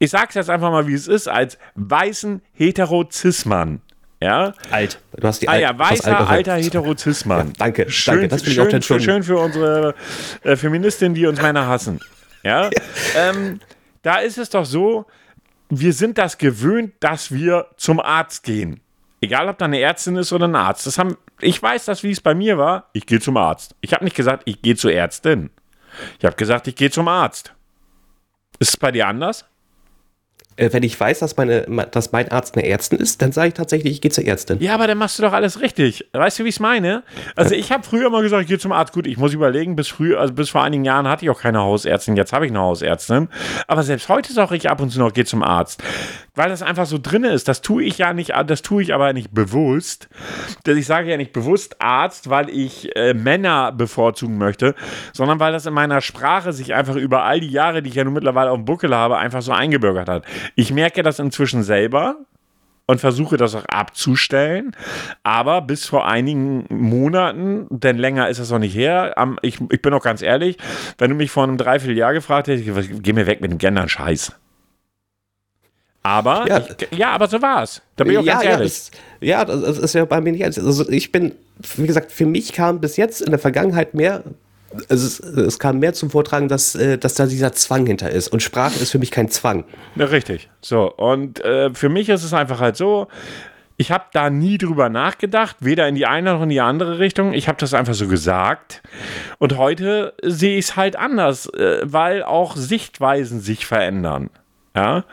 [0.01, 3.81] ich sag's jetzt einfach mal, wie es ist, als weißen Heterozismann.
[4.21, 4.55] Ja?
[4.71, 4.99] Alt.
[5.17, 7.49] Du hast die ah, ja, weißer, alter Heterozismann.
[7.49, 8.29] Ja, danke, schön, danke.
[8.29, 9.95] Das schön, ich auch schön für unsere
[10.43, 12.01] äh, Feministinnen, die uns Männer hassen.
[12.43, 12.65] Ja?
[13.15, 13.31] ja.
[13.31, 13.61] Ähm,
[14.03, 15.07] da ist es doch so,
[15.69, 18.81] wir sind das gewöhnt, dass wir zum Arzt gehen.
[19.21, 20.87] Egal, ob da eine Ärztin ist oder ein Arzt.
[20.87, 22.89] Das haben, ich weiß das, wie es bei mir war.
[22.93, 23.75] Ich gehe zum Arzt.
[23.81, 25.51] Ich habe nicht gesagt, ich gehe zur Ärztin.
[26.19, 27.53] Ich habe gesagt, ich gehe zum Arzt.
[28.59, 29.47] Ist es bei dir anders?
[30.57, 33.55] Äh, wenn ich weiß, dass, meine, dass mein Arzt eine Ärztin ist, dann sage ich
[33.55, 34.61] tatsächlich, ich gehe zur Ärztin.
[34.61, 36.09] Ja, aber dann machst du doch alles richtig.
[36.13, 37.03] Weißt du, wie ich es meine?
[37.35, 38.93] Also ich habe früher immer gesagt, ich gehe zum Arzt.
[38.93, 41.61] Gut, ich muss überlegen, bis früher, also bis vor einigen Jahren hatte ich auch keine
[41.61, 42.17] Hausärztin.
[42.17, 43.29] Jetzt habe ich eine Hausärztin.
[43.67, 45.83] Aber selbst heute sage ich ab und zu noch, gehe zum Arzt.
[46.35, 47.49] Weil das einfach so drin ist.
[47.49, 50.09] Das tue ich ja nicht, das tue ich aber nicht bewusst.
[50.67, 54.75] Ich sage ja nicht bewusst Arzt, weil ich äh, Männer bevorzugen möchte,
[55.13, 58.05] sondern weil das in meiner Sprache sich einfach über all die Jahre, die ich ja
[58.05, 60.25] nun mittlerweile auf dem Buckel habe, einfach so eingebürgert hat.
[60.55, 62.17] Ich merke das inzwischen selber
[62.87, 64.75] und versuche das auch abzustellen.
[65.23, 69.93] Aber bis vor einigen Monaten, denn länger ist es noch nicht her, ich, ich bin
[69.93, 70.57] auch ganz ehrlich,
[70.99, 74.33] wenn du mich vor einem Dreivierteljahr gefragt hättest, geh mir weg mit dem Gendern-Scheiß.
[76.07, 77.83] Aber, ja, ich, ja, aber so war es.
[77.97, 78.91] Da bin ich auch ja, ganz ehrlich.
[79.21, 80.45] Ja das, ja, das ist ja bei mir nicht.
[80.45, 81.33] Also ich bin,
[81.77, 84.23] wie gesagt, für mich kam bis jetzt in der Vergangenheit mehr
[84.89, 88.29] es, es, kam mehr zum Vortragen, dass, äh, dass da dieser Zwang hinter ist.
[88.29, 89.65] Und Sprache ist für mich kein Zwang.
[89.95, 90.49] Ja, richtig.
[90.61, 93.09] So, und äh, für mich ist es einfach halt so,
[93.79, 97.35] ich habe da nie drüber nachgedacht, weder in die eine noch in die andere Richtung.
[97.35, 98.83] Ich habe das einfach so gesagt.
[99.39, 104.31] Und heute sehe ich es halt anders, äh, weil auch Sichtweisen sich verändern.
[104.77, 105.05] Ja,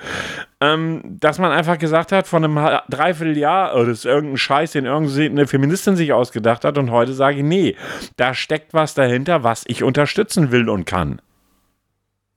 [0.60, 4.86] ähm, dass man einfach gesagt hat, von einem Dreivierteljahr, oh, das ist irgendein Scheiß, den
[4.86, 7.78] irgendeine Feministin sich ausgedacht hat und heute sage ich, nee,
[8.18, 11.22] da steckt was dahinter, was ich unterstützen will und kann.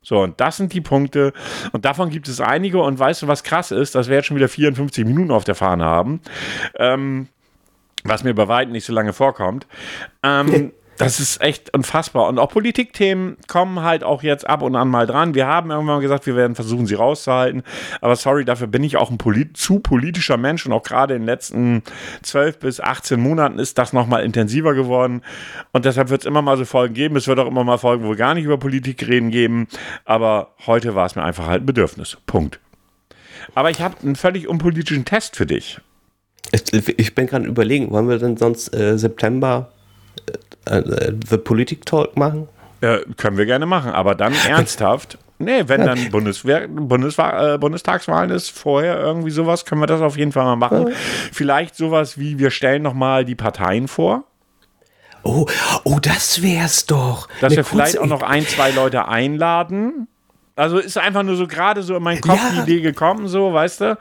[0.03, 1.33] So, und das sind die Punkte.
[1.73, 2.81] Und davon gibt es einige.
[2.81, 5.57] Und weißt du, was krass ist, dass wir jetzt schon wieder 54 Minuten auf der
[5.57, 6.21] Fahne haben.
[6.77, 7.27] Ähm,
[8.05, 9.67] was mir bei weitem nicht so lange vorkommt.
[10.23, 12.27] Ähm, das ist echt unfassbar.
[12.29, 15.35] Und auch Politikthemen kommen halt auch jetzt ab und an mal dran.
[15.35, 17.63] Wir haben irgendwann gesagt, wir werden versuchen, sie rauszuhalten.
[18.01, 20.67] Aber sorry, dafür bin ich auch ein polit zu politischer Mensch.
[20.67, 21.83] Und auch gerade in den letzten
[22.23, 25.23] 12 bis 18 Monaten ist das nochmal intensiver geworden.
[25.73, 27.17] Und deshalb wird es immer mal so Folgen geben.
[27.17, 29.69] Es wird auch immer mal Folgen, wo wir gar nicht über Politik reden, geben.
[30.05, 32.17] Aber heute war es mir einfach halt ein Bedürfnis.
[32.27, 32.61] Punkt.
[33.55, 35.81] Aber ich habe einen völlig unpolitischen Test für dich.
[36.53, 39.73] Ich, ich bin gerade überlegen, wollen wir denn sonst äh, September
[40.67, 42.49] The Politik Talk machen?
[42.81, 45.19] Äh, können wir gerne machen, aber dann ernsthaft.
[45.39, 50.17] Nee, wenn dann Bundeswehr, Bundeswahl, äh, Bundestagswahlen ist, vorher irgendwie sowas, können wir das auf
[50.17, 50.89] jeden Fall mal machen.
[51.31, 54.25] Vielleicht sowas wie, wir stellen nochmal die Parteien vor.
[55.25, 55.47] Oh,
[55.85, 57.29] oh, das wär's doch.
[57.41, 60.09] Dass Eine wir vielleicht auch noch ein, zwei Leute einladen.
[60.57, 62.65] Also ist einfach nur so gerade so in meinen Kopf Ja.
[62.65, 63.99] die Idee gekommen, so, weißt du,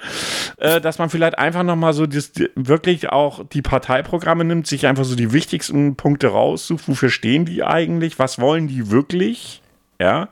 [0.58, 5.04] äh, dass man vielleicht einfach nochmal so das, wirklich auch die Parteiprogramme nimmt, sich einfach
[5.04, 9.62] so die wichtigsten Punkte raussucht, wofür stehen die eigentlich, was wollen die wirklich,
[10.00, 10.30] ja,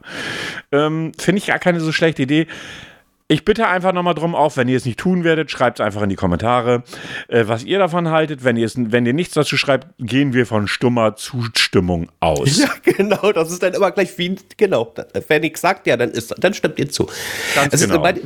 [0.71, 2.47] ähm, finde ich gar keine so schlechte Idee.
[3.34, 6.03] Ich bitte einfach nochmal drum auf, wenn ihr es nicht tun werdet, schreibt es einfach
[6.03, 6.84] in die Kommentare,
[7.29, 8.43] äh, was ihr davon haltet.
[8.43, 12.59] Wenn ihr, es, wenn ihr nichts dazu schreibt, gehen wir von stummer Zustimmung aus.
[12.59, 14.93] Ja, genau, das ist dann immer gleich wie, genau,
[15.27, 17.07] wer nichts sagt, ja, dann ist, dann stimmt ihr zu.
[17.55, 18.01] Ganz also genau.
[18.01, 18.19] Meine,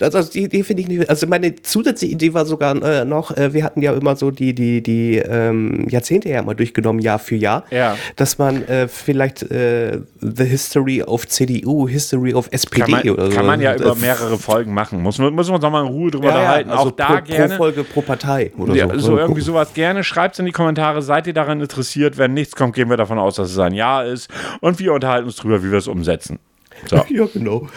[0.00, 3.52] also die Idee finde ich nicht, also meine zusätzliche Idee war sogar äh, noch, äh,
[3.52, 7.34] wir hatten ja immer so die, die, die ähm, Jahrzehnte ja immer durchgenommen, Jahr für
[7.34, 7.96] Jahr, Ja.
[8.14, 13.26] dass man äh, vielleicht äh, The History of CDU, History of SPD Kann man, oder
[13.26, 13.36] so.
[13.36, 15.02] kann man ja über mehrere Folgen machen.
[15.02, 16.70] Muss, müssen wir uns noch mal in Ruhe drüber ja, ja, unterhalten.
[16.70, 17.48] also auch da pro, gerne.
[17.48, 18.98] pro Folge pro Partei oder ja, so.
[18.98, 20.04] so irgendwie sowas gerne.
[20.04, 21.02] Schreibt es in die Kommentare.
[21.02, 22.18] Seid ihr daran interessiert?
[22.18, 24.30] Wenn nichts kommt, gehen wir davon aus, dass es ein Ja ist.
[24.60, 26.38] Und wir unterhalten uns drüber, wie wir es umsetzen.
[26.86, 27.04] So.
[27.08, 27.68] Ja, genau.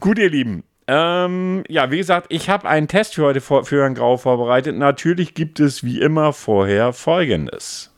[0.00, 0.62] Gut, ihr Lieben.
[0.86, 4.76] Ähm, ja, wie gesagt, ich habe einen Test für heute vor, für Herrn Grau vorbereitet.
[4.76, 7.92] Natürlich gibt es wie immer vorher Folgendes.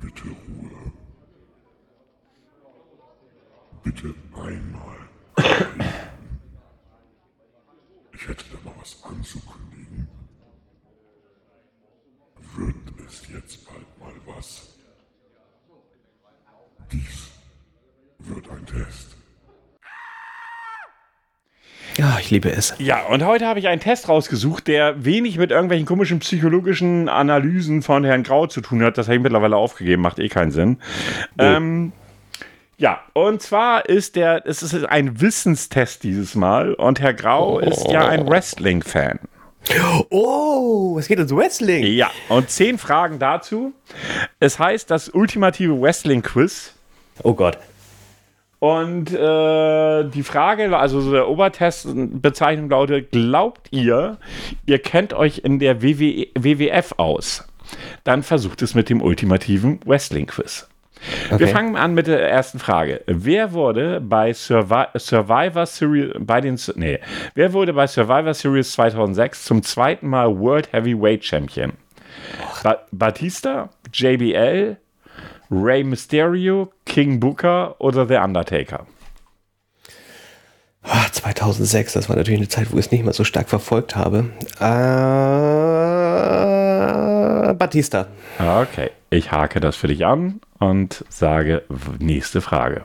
[0.00, 0.92] Bitte Ruhe.
[3.84, 4.96] Bitte einmal.
[8.14, 10.08] Ich hätte da noch was anzukündigen.
[12.56, 12.76] Wird
[13.06, 14.78] es jetzt bald mal was?
[16.90, 17.28] Dies
[18.20, 19.16] wird ein Test.
[21.96, 22.74] Ja, ich liebe es.
[22.78, 27.82] Ja, und heute habe ich einen Test rausgesucht, der wenig mit irgendwelchen komischen psychologischen Analysen
[27.82, 28.98] von Herrn Grau zu tun hat.
[28.98, 30.78] Das habe ich mittlerweile aufgegeben, macht eh keinen Sinn.
[31.38, 31.92] Ähm,
[32.76, 37.88] ja, und zwar ist der, es ist ein Wissenstest dieses Mal und Herr Grau ist
[37.88, 39.20] ja ein Wrestling-Fan.
[40.10, 41.86] Oh, es geht ums Wrestling.
[41.86, 43.72] Ja, und zehn Fragen dazu.
[44.40, 46.74] Es heißt das ultimative Wrestling-Quiz.
[47.22, 47.58] Oh Gott.
[48.58, 54.18] Und äh, die Frage, also so der Obertestbezeichnung lautet, glaubt ihr,
[54.64, 57.46] ihr kennt euch in der WWE, WWF aus?
[58.04, 60.68] Dann versucht es mit dem ultimativen Wrestling-Quiz.
[61.28, 61.46] Wir Okay.
[61.48, 63.02] fangen an mit der ersten Frage.
[63.06, 66.98] Wer wurde bei Survi Survivor Series bei den nee,
[67.34, 71.72] wer wurde bei Survivor Series 2006 zum zweiten Mal World Heavyweight Champion?
[72.62, 74.76] Ba Batista, JBL,
[75.50, 78.86] Rey Mysterio, King Booker oder The Undertaker?
[80.82, 83.96] Ah, 2006, das war natürlich eine Zeit, wo ich es nicht mehr so stark verfolgt
[83.96, 84.26] habe.
[86.30, 88.06] Äh, Batista.
[88.38, 90.40] Okay, ich hake das für dich an
[90.70, 91.62] und sage
[91.98, 92.84] nächste Frage.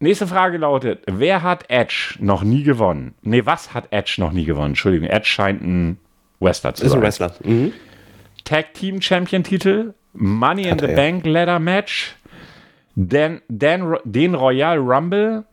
[0.00, 3.14] Nächste Frage lautet: Wer hat Edge noch nie gewonnen?
[3.22, 4.68] Nee, was hat Edge noch nie gewonnen?
[4.70, 5.98] Entschuldigung, Edge scheint ein
[6.40, 7.02] Wrestler zu Ist ein sein.
[7.02, 7.32] Wrestler.
[7.44, 7.72] Mhm.
[8.44, 10.94] Tag Team Champion Titel, Money in Hat the er.
[10.96, 12.14] Bank Ladder Match,
[12.94, 15.44] den, den, den Royal Rumble,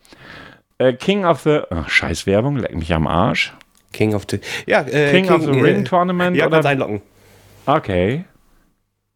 [0.77, 1.61] äh, King of the.
[1.71, 3.51] Oh, scheiß Werbung, leck mich am Arsch.
[3.93, 4.39] King of the.
[4.67, 7.01] Ja, äh, King of the Ring Tournament Ja, oder- kannst einloggen.
[7.65, 8.25] Okay.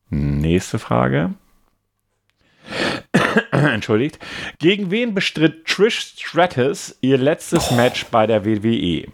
[0.10, 1.32] Nächste Frage.
[3.52, 4.20] Entschuldigt.
[4.60, 9.08] Gegen wen bestritt Trish Stratus ihr letztes Match bei der WWE?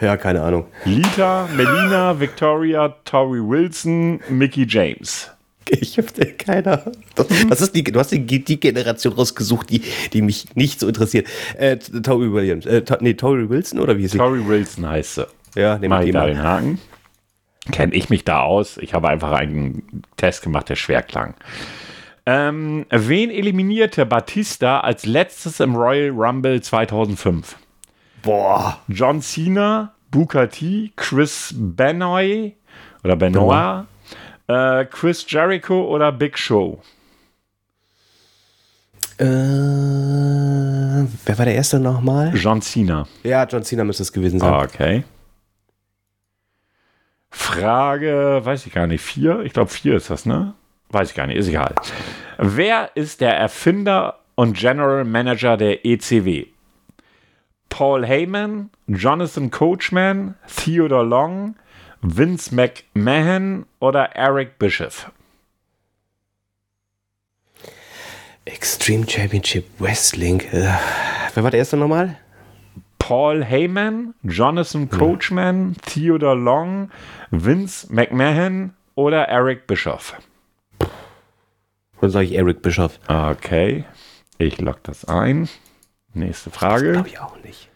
[0.00, 0.66] Ja, keine Ahnung.
[0.84, 5.30] Lita, Melina, Victoria, Tori Wilson, Mickey James.
[5.68, 6.06] Ich hab
[6.38, 6.96] keine Ahnung.
[7.14, 9.82] Das, ist die, du hast die, die Generation rausgesucht, die,
[10.12, 11.28] die mich nicht so interessiert.
[11.56, 12.66] Äh, Toby Williams.
[12.66, 14.18] Äh, nee, Tori Wilson oder wie hieß sie?
[14.18, 15.26] Tori Wilson heißt sie.
[15.54, 16.26] Ja, wir ich mal.
[16.26, 16.78] den Haken.
[17.70, 18.76] Kenne ich mich da aus?
[18.78, 21.34] Ich habe einfach einen Test gemacht, der schwer klang.
[22.26, 27.56] Ähm, wen eliminierte Batista als letztes im Royal Rumble 2005?
[28.22, 28.78] Boah.
[28.88, 32.54] John Cena, Booker T, Chris Benoit
[33.04, 33.84] oder Benoit,
[34.48, 36.80] äh, Chris Jericho oder Big Show.
[39.18, 42.32] Äh, wer war der erste nochmal?
[42.34, 43.06] John Cena.
[43.22, 44.52] Ja, John Cena müsste es gewesen sein.
[44.52, 45.04] Okay.
[47.32, 49.40] Frage, weiß ich gar nicht, vier?
[49.40, 50.54] Ich glaube, vier ist das, ne?
[50.90, 51.74] Weiß ich gar nicht, ist egal.
[52.38, 56.46] Wer ist der Erfinder und General Manager der ECW?
[57.70, 61.56] Paul Heyman, Jonathan Coachman, Theodore Long,
[62.02, 65.10] Vince McMahon oder Eric Bischoff?
[68.44, 70.40] Extreme Championship Wrestling.
[70.52, 70.68] Äh,
[71.34, 72.18] wer war der erste nochmal?
[73.02, 76.88] Paul Heyman, Jonathan Coachman, Theodore Long,
[77.32, 80.14] Vince McMahon oder Eric Bischoff?
[82.00, 83.00] Dann sage ich Eric Bischoff.
[83.08, 83.84] Okay,
[84.38, 85.48] ich lock das ein.
[86.14, 86.92] Nächste Frage.
[86.92, 87.70] Glaube ich auch nicht.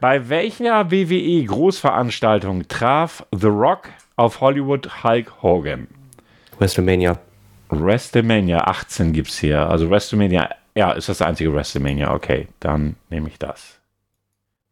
[0.00, 5.86] Bei welcher WWE-Großveranstaltung traf The Rock auf Hollywood Hulk Hogan?
[6.58, 7.18] WrestleMania.
[7.68, 9.68] WrestleMania 18 gibt es hier.
[9.68, 12.14] Also WrestleMania, ja, ist das einzige WrestleMania.
[12.14, 13.80] Okay, dann nehme ich das.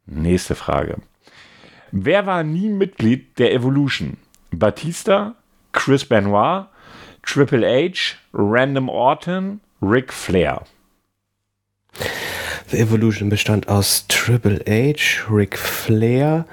[0.05, 0.97] Nächste Frage.
[1.91, 4.17] Wer war nie Mitglied der Evolution?
[4.51, 5.35] Batista,
[5.71, 6.67] Chris Benoit,
[7.23, 10.65] Triple H, Random Orton, Ric Flair.
[12.67, 16.45] The Evolution bestand aus Triple H, Ric Flair.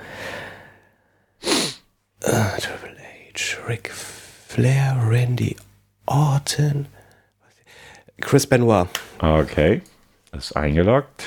[2.21, 2.97] Äh, Triple
[3.35, 5.57] H, Ric Flair, Randy
[6.07, 6.87] Orton.
[8.21, 8.89] Chris Benoit.
[9.19, 9.83] Okay,
[10.33, 11.27] ist eingeloggt.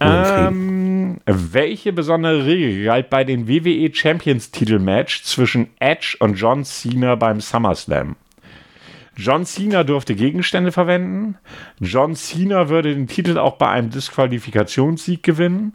[0.00, 7.14] Ähm, welche besondere Regel galt bei den WWE Champions Titelmatch zwischen Edge und John Cena
[7.14, 8.16] beim SummerSlam?
[9.18, 11.38] John Cena durfte Gegenstände verwenden.
[11.80, 15.74] John Cena würde den Titel auch bei einem Disqualifikationssieg gewinnen.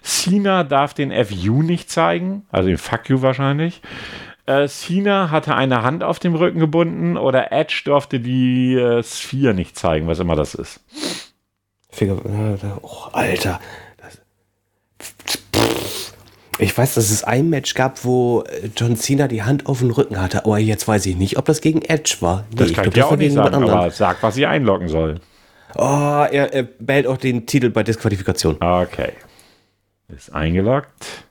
[0.00, 3.82] Cena darf den FU nicht zeigen, also den Fuck you wahrscheinlich.
[4.46, 9.54] Äh, Cena hatte eine Hand auf dem Rücken gebunden oder Edge durfte die äh, Sphere
[9.54, 10.80] nicht zeigen, was immer das ist.
[11.94, 12.18] Finger,
[12.82, 13.60] oh, Alter.
[13.98, 14.20] Das,
[16.58, 19.90] ich weiß, dass es ein Match gab, wo äh, John Cena die Hand auf dem
[19.90, 22.44] Rücken hatte, aber jetzt weiß ich nicht, ob das gegen Edge war.
[22.50, 23.70] Nee, Das kann ich glaub, dir auch war nicht sagen, anderen.
[23.70, 25.20] aber sag, was ich einloggen soll.
[25.76, 28.56] Oh, er, er behält auch den Titel bei Disqualifikation.
[28.60, 29.12] Okay.
[30.08, 31.24] Ist eingeloggt.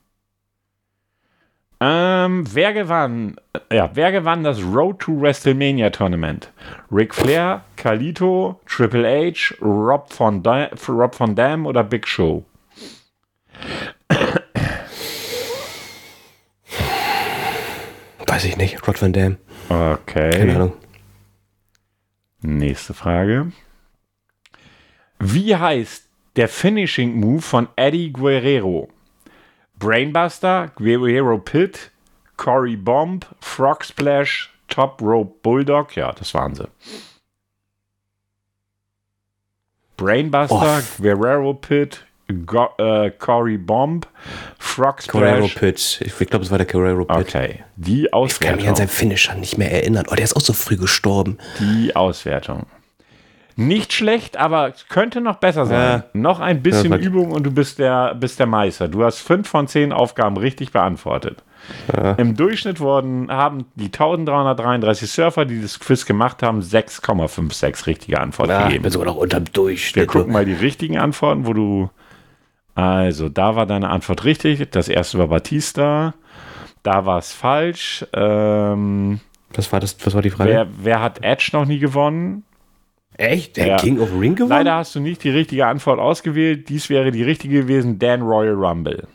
[1.86, 3.36] Ähm, wer gewann,
[3.70, 6.50] ja, wer gewann das Road to WrestleMania Tournament?
[6.90, 12.46] Ric Flair, Carlito, Triple H, Rob Von, da Rob Von Dam oder Big Show?
[18.28, 18.88] Weiß ich nicht.
[18.88, 19.38] Rod Van Dam.
[19.68, 20.52] Keine Okay.
[20.56, 20.74] Ahnung.
[22.42, 23.52] Nächste Frage.
[25.20, 28.90] Wie heißt der Finishing Move von Eddie Guerrero?
[29.80, 31.92] Brainbuster, Guerrero Pit,
[32.38, 35.96] Cory Bomb, Frog Splash, Top Rope Bulldog.
[35.96, 36.68] Ja, das waren sie.
[39.98, 42.06] Brainbuster, Guerrero Pit,
[42.46, 44.08] Go äh, Cory Bomb,
[44.58, 45.60] Frog Guerrero Splash.
[46.00, 46.02] Pit.
[46.08, 47.18] Ich, ich glaube, es war der Guerrero Pit.
[47.18, 48.68] Okay, die Ich kann mich Auswertung.
[48.70, 50.06] an seinen Finisher nicht mehr erinnern.
[50.10, 51.38] Oh, der ist auch so früh gestorben.
[51.60, 52.66] Die Auswertung.
[53.56, 55.80] Nicht schlecht, aber könnte noch besser sein.
[55.80, 56.04] Ja.
[56.14, 58.88] Noch ein bisschen Ja, Übung und du bist der, bist der Meister.
[58.88, 61.44] Du hast fünf von zehn Aufgaben richtig beantwortet.
[62.18, 68.52] Im Durchschnitt wurden, haben die 1333 Surfer, die das Quiz gemacht haben, 6,56 richtige Antworten
[68.52, 68.84] Ja, ich gegeben.
[68.84, 70.08] bin sogar noch unterm Wir Durchschnitt.
[70.10, 71.90] gucken mal die richtigen Antworten, wo du.
[72.76, 74.72] Also, da war deine Antwort richtig.
[74.72, 76.16] Das erste war Batista.
[76.82, 78.06] Da war es falsch.
[78.14, 79.20] Ähm,
[79.56, 80.50] Was war, das, was war die Frage?
[80.50, 82.44] wer, wer hat Edge noch nie gewonnen?
[83.18, 83.58] Echt?
[83.58, 83.76] Der Ja.
[83.78, 84.50] King of Ring gewonnen?
[84.50, 86.70] Leider hast du nicht die richtige Antwort ausgewählt.
[86.70, 89.08] Dies wäre die richtige gewesen: Dan Royal Rumble.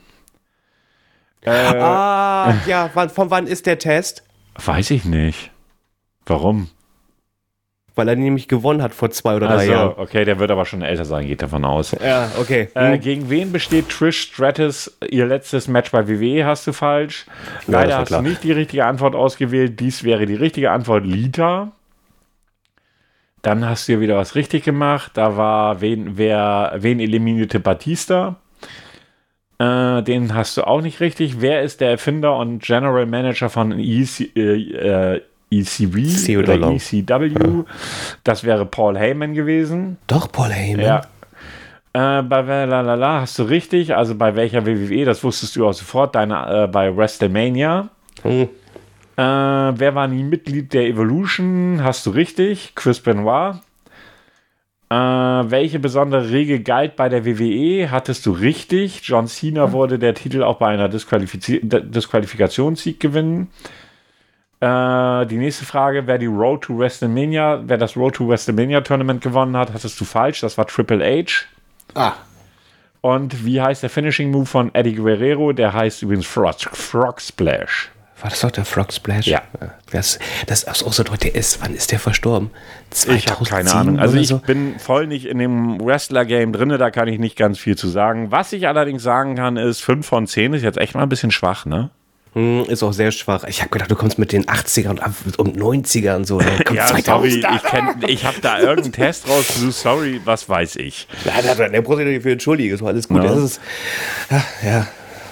[1.43, 4.23] Äh, Ah, ja, wann, von wann ist der Test?
[4.65, 5.51] Weiß ich nicht.
[6.27, 6.69] Warum?
[7.95, 9.95] Weil er nämlich gewonnen hat vor zwei oder drei Also, Jahren.
[9.97, 11.97] okay, der wird aber schon älter sein, geht davon aus.
[12.01, 12.69] Ja, okay.
[12.75, 16.45] Äh, gegen wen besteht Trish Stratus ihr letztes Match bei WWE?
[16.47, 17.27] Hast du falsch.
[17.57, 18.23] das Leider hast klar.
[18.23, 19.81] du nicht die richtige Antwort ausgewählt.
[19.81, 21.73] Dies wäre die richtige Antwort: Lita.
[23.43, 25.12] Dann hast du ja wieder was richtig gemacht.
[25.14, 28.36] Da war, wen, wer, wen eliminierte Batista?
[29.59, 31.41] Äh, den hast du auch nicht richtig.
[31.41, 36.76] Wer ist der Erfinder und General Manager von EC, äh, äh, ECW oder Long.
[36.76, 37.64] ECW?
[38.24, 39.99] Das wäre Paul Heyman gewesen.
[40.07, 40.84] Doch, Paul Heyman.
[40.84, 41.01] Ja.
[41.93, 46.14] Äh, bei Lalala hast du richtig, also bei welcher WWE, das wusstest du auch sofort,
[46.14, 47.89] deine, äh, bei WrestleMania.
[48.22, 48.49] Hm.
[49.19, 51.81] Äh, wer war nie Mitglied der Evolution?
[51.83, 53.57] Hast du richtig, Chris Benoit.
[54.91, 57.91] Äh, welche besondere Regel galt bei der WWE?
[57.91, 59.01] Hattest du richtig.
[59.03, 63.49] John Cena wurde der Titel auch bei einer Disqualifiz Disqualifikationssieg gewinnen.
[64.61, 69.21] Äh, die nächste Frage, wer die Road to WrestleMania, wer das Road to WrestleMania Tournament
[69.21, 70.41] gewonnen hat, hattest du falsch.
[70.43, 71.45] Das war Triple H.
[71.95, 72.12] Ah,
[73.01, 75.53] Und wie heißt der Finishing Move von Eddie Guerrero?
[75.53, 77.91] Der heißt übrigens Frog, Frog Splash.
[78.21, 79.27] War das doch der Frog Splash?
[79.27, 79.43] Ja.
[79.93, 81.03] Das, das ist auch so.
[81.05, 82.51] Der ist, wann ist der verstorben?
[82.91, 83.99] Ich habe keine 2007 Ahnung.
[83.99, 84.39] Also ich so?
[84.39, 88.31] bin voll nicht in dem Wrestler-Game drin, da kann ich nicht ganz viel zu sagen.
[88.31, 91.31] Was ich allerdings sagen kann, ist 5 von 10 ist jetzt echt mal ein bisschen
[91.31, 91.91] schwach, ne?
[92.35, 93.45] Hm, Ist auch sehr schwach.
[93.45, 96.39] Ich habe gedacht, du kommst mit den 80er und, ab- und 90er und so.
[96.41, 97.05] Dann kommt Ja, 2000er.
[97.07, 101.09] sorry, ich, kenn- ich habe da irgendeinen Test rausgesucht, sorry, was weiß ich.
[101.25, 102.75] Nein, nein, nein, der braucht sich nicht für entschuldigen.
[102.75, 103.23] Ist alles gut.
[103.25, 103.31] Ja.
[103.35, 103.61] Das ist,
[104.31, 104.87] ja, ja,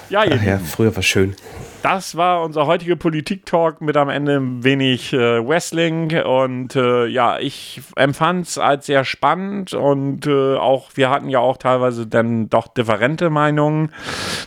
[0.09, 1.35] Ja, ach ja, früher war schön.
[1.81, 7.39] Das war unser heutiger Politik-Talk mit am Ende ein wenig äh, Wrestling und äh, ja,
[7.39, 12.49] ich empfand es als sehr spannend und äh, auch, wir hatten ja auch teilweise dann
[12.49, 13.91] doch differente Meinungen.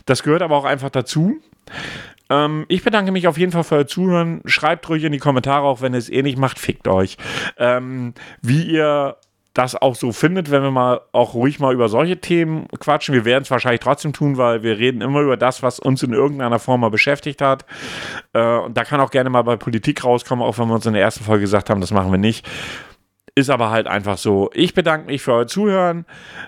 [0.07, 1.39] Das gehört aber auch einfach dazu.
[2.31, 4.41] Ähm, ich bedanke mich auf jeden Fall für euer Zuhören.
[4.45, 7.17] Schreibt ruhig in die Kommentare, auch wenn ihr es eh nicht macht, fickt euch.
[7.59, 9.17] Ähm, wie ihr
[9.61, 13.15] das auch so findet, wenn wir mal auch ruhig mal über solche Themen quatschen.
[13.15, 16.15] Wir werden es wahrscheinlich trotzdem tun, weil wir reden immer über das, was uns in
[16.15, 17.67] irgendeiner Form mal beschäftigt hat.
[18.33, 20.95] Äh, und da kann auch gerne mal bei Politik rauskommen, auch wenn wir uns in
[20.95, 22.49] der ersten Folge gesagt haben, das machen wir nicht.
[23.35, 24.51] Ist aber halt einfach so.
[24.55, 26.05] Ich bedanke mich für euer Zuhören,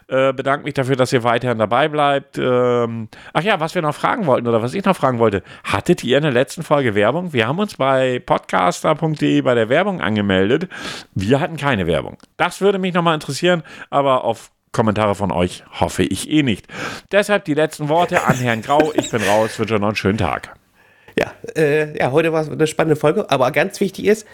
[0.09, 2.39] äh, bedanke mich dafür, dass ihr weiterhin dabei bleibt.
[2.39, 6.03] Ähm, ach ja, was wir noch fragen wollten oder was ich noch fragen wollte, hattet
[6.03, 7.33] ihr in der letzten Folge Werbung?
[7.33, 10.69] Wir haben uns bei podcaster.de bei der Werbung angemeldet.
[11.15, 12.19] Wir hatten keine Werbung.
[12.37, 16.67] Das würde mich nochmal interessieren, aber auf Kommentare von euch hoffe ich eh nicht.
[17.13, 18.91] Deshalb die letzten Worte an Herrn Grau.
[18.95, 20.55] Ich bin raus, wünsche noch einen schönen Tag.
[21.19, 24.27] Ja, äh, ja, heute war es eine spannende Folge, aber ganz wichtig ist,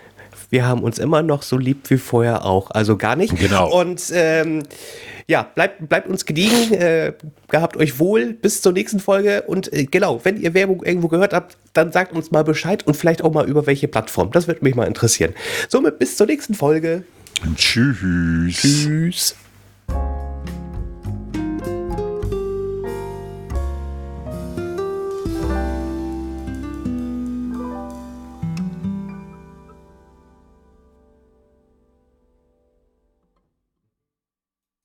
[0.50, 2.70] wir haben uns immer noch so lieb wie vorher auch.
[2.70, 3.36] Also gar nicht.
[3.36, 3.70] Genau.
[3.80, 4.62] Und ähm,
[5.26, 7.12] ja, bleibt, bleibt uns gediegen, äh,
[7.48, 9.42] gehabt euch wohl bis zur nächsten Folge.
[9.42, 12.96] Und äh, genau, wenn ihr Werbung irgendwo gehört habt, dann sagt uns mal Bescheid und
[12.96, 14.30] vielleicht auch mal über welche Plattform.
[14.32, 15.34] Das würde mich mal interessieren.
[15.68, 17.04] Somit bis zur nächsten Folge.
[17.56, 18.56] Tschüss.
[18.56, 19.36] Tschüss.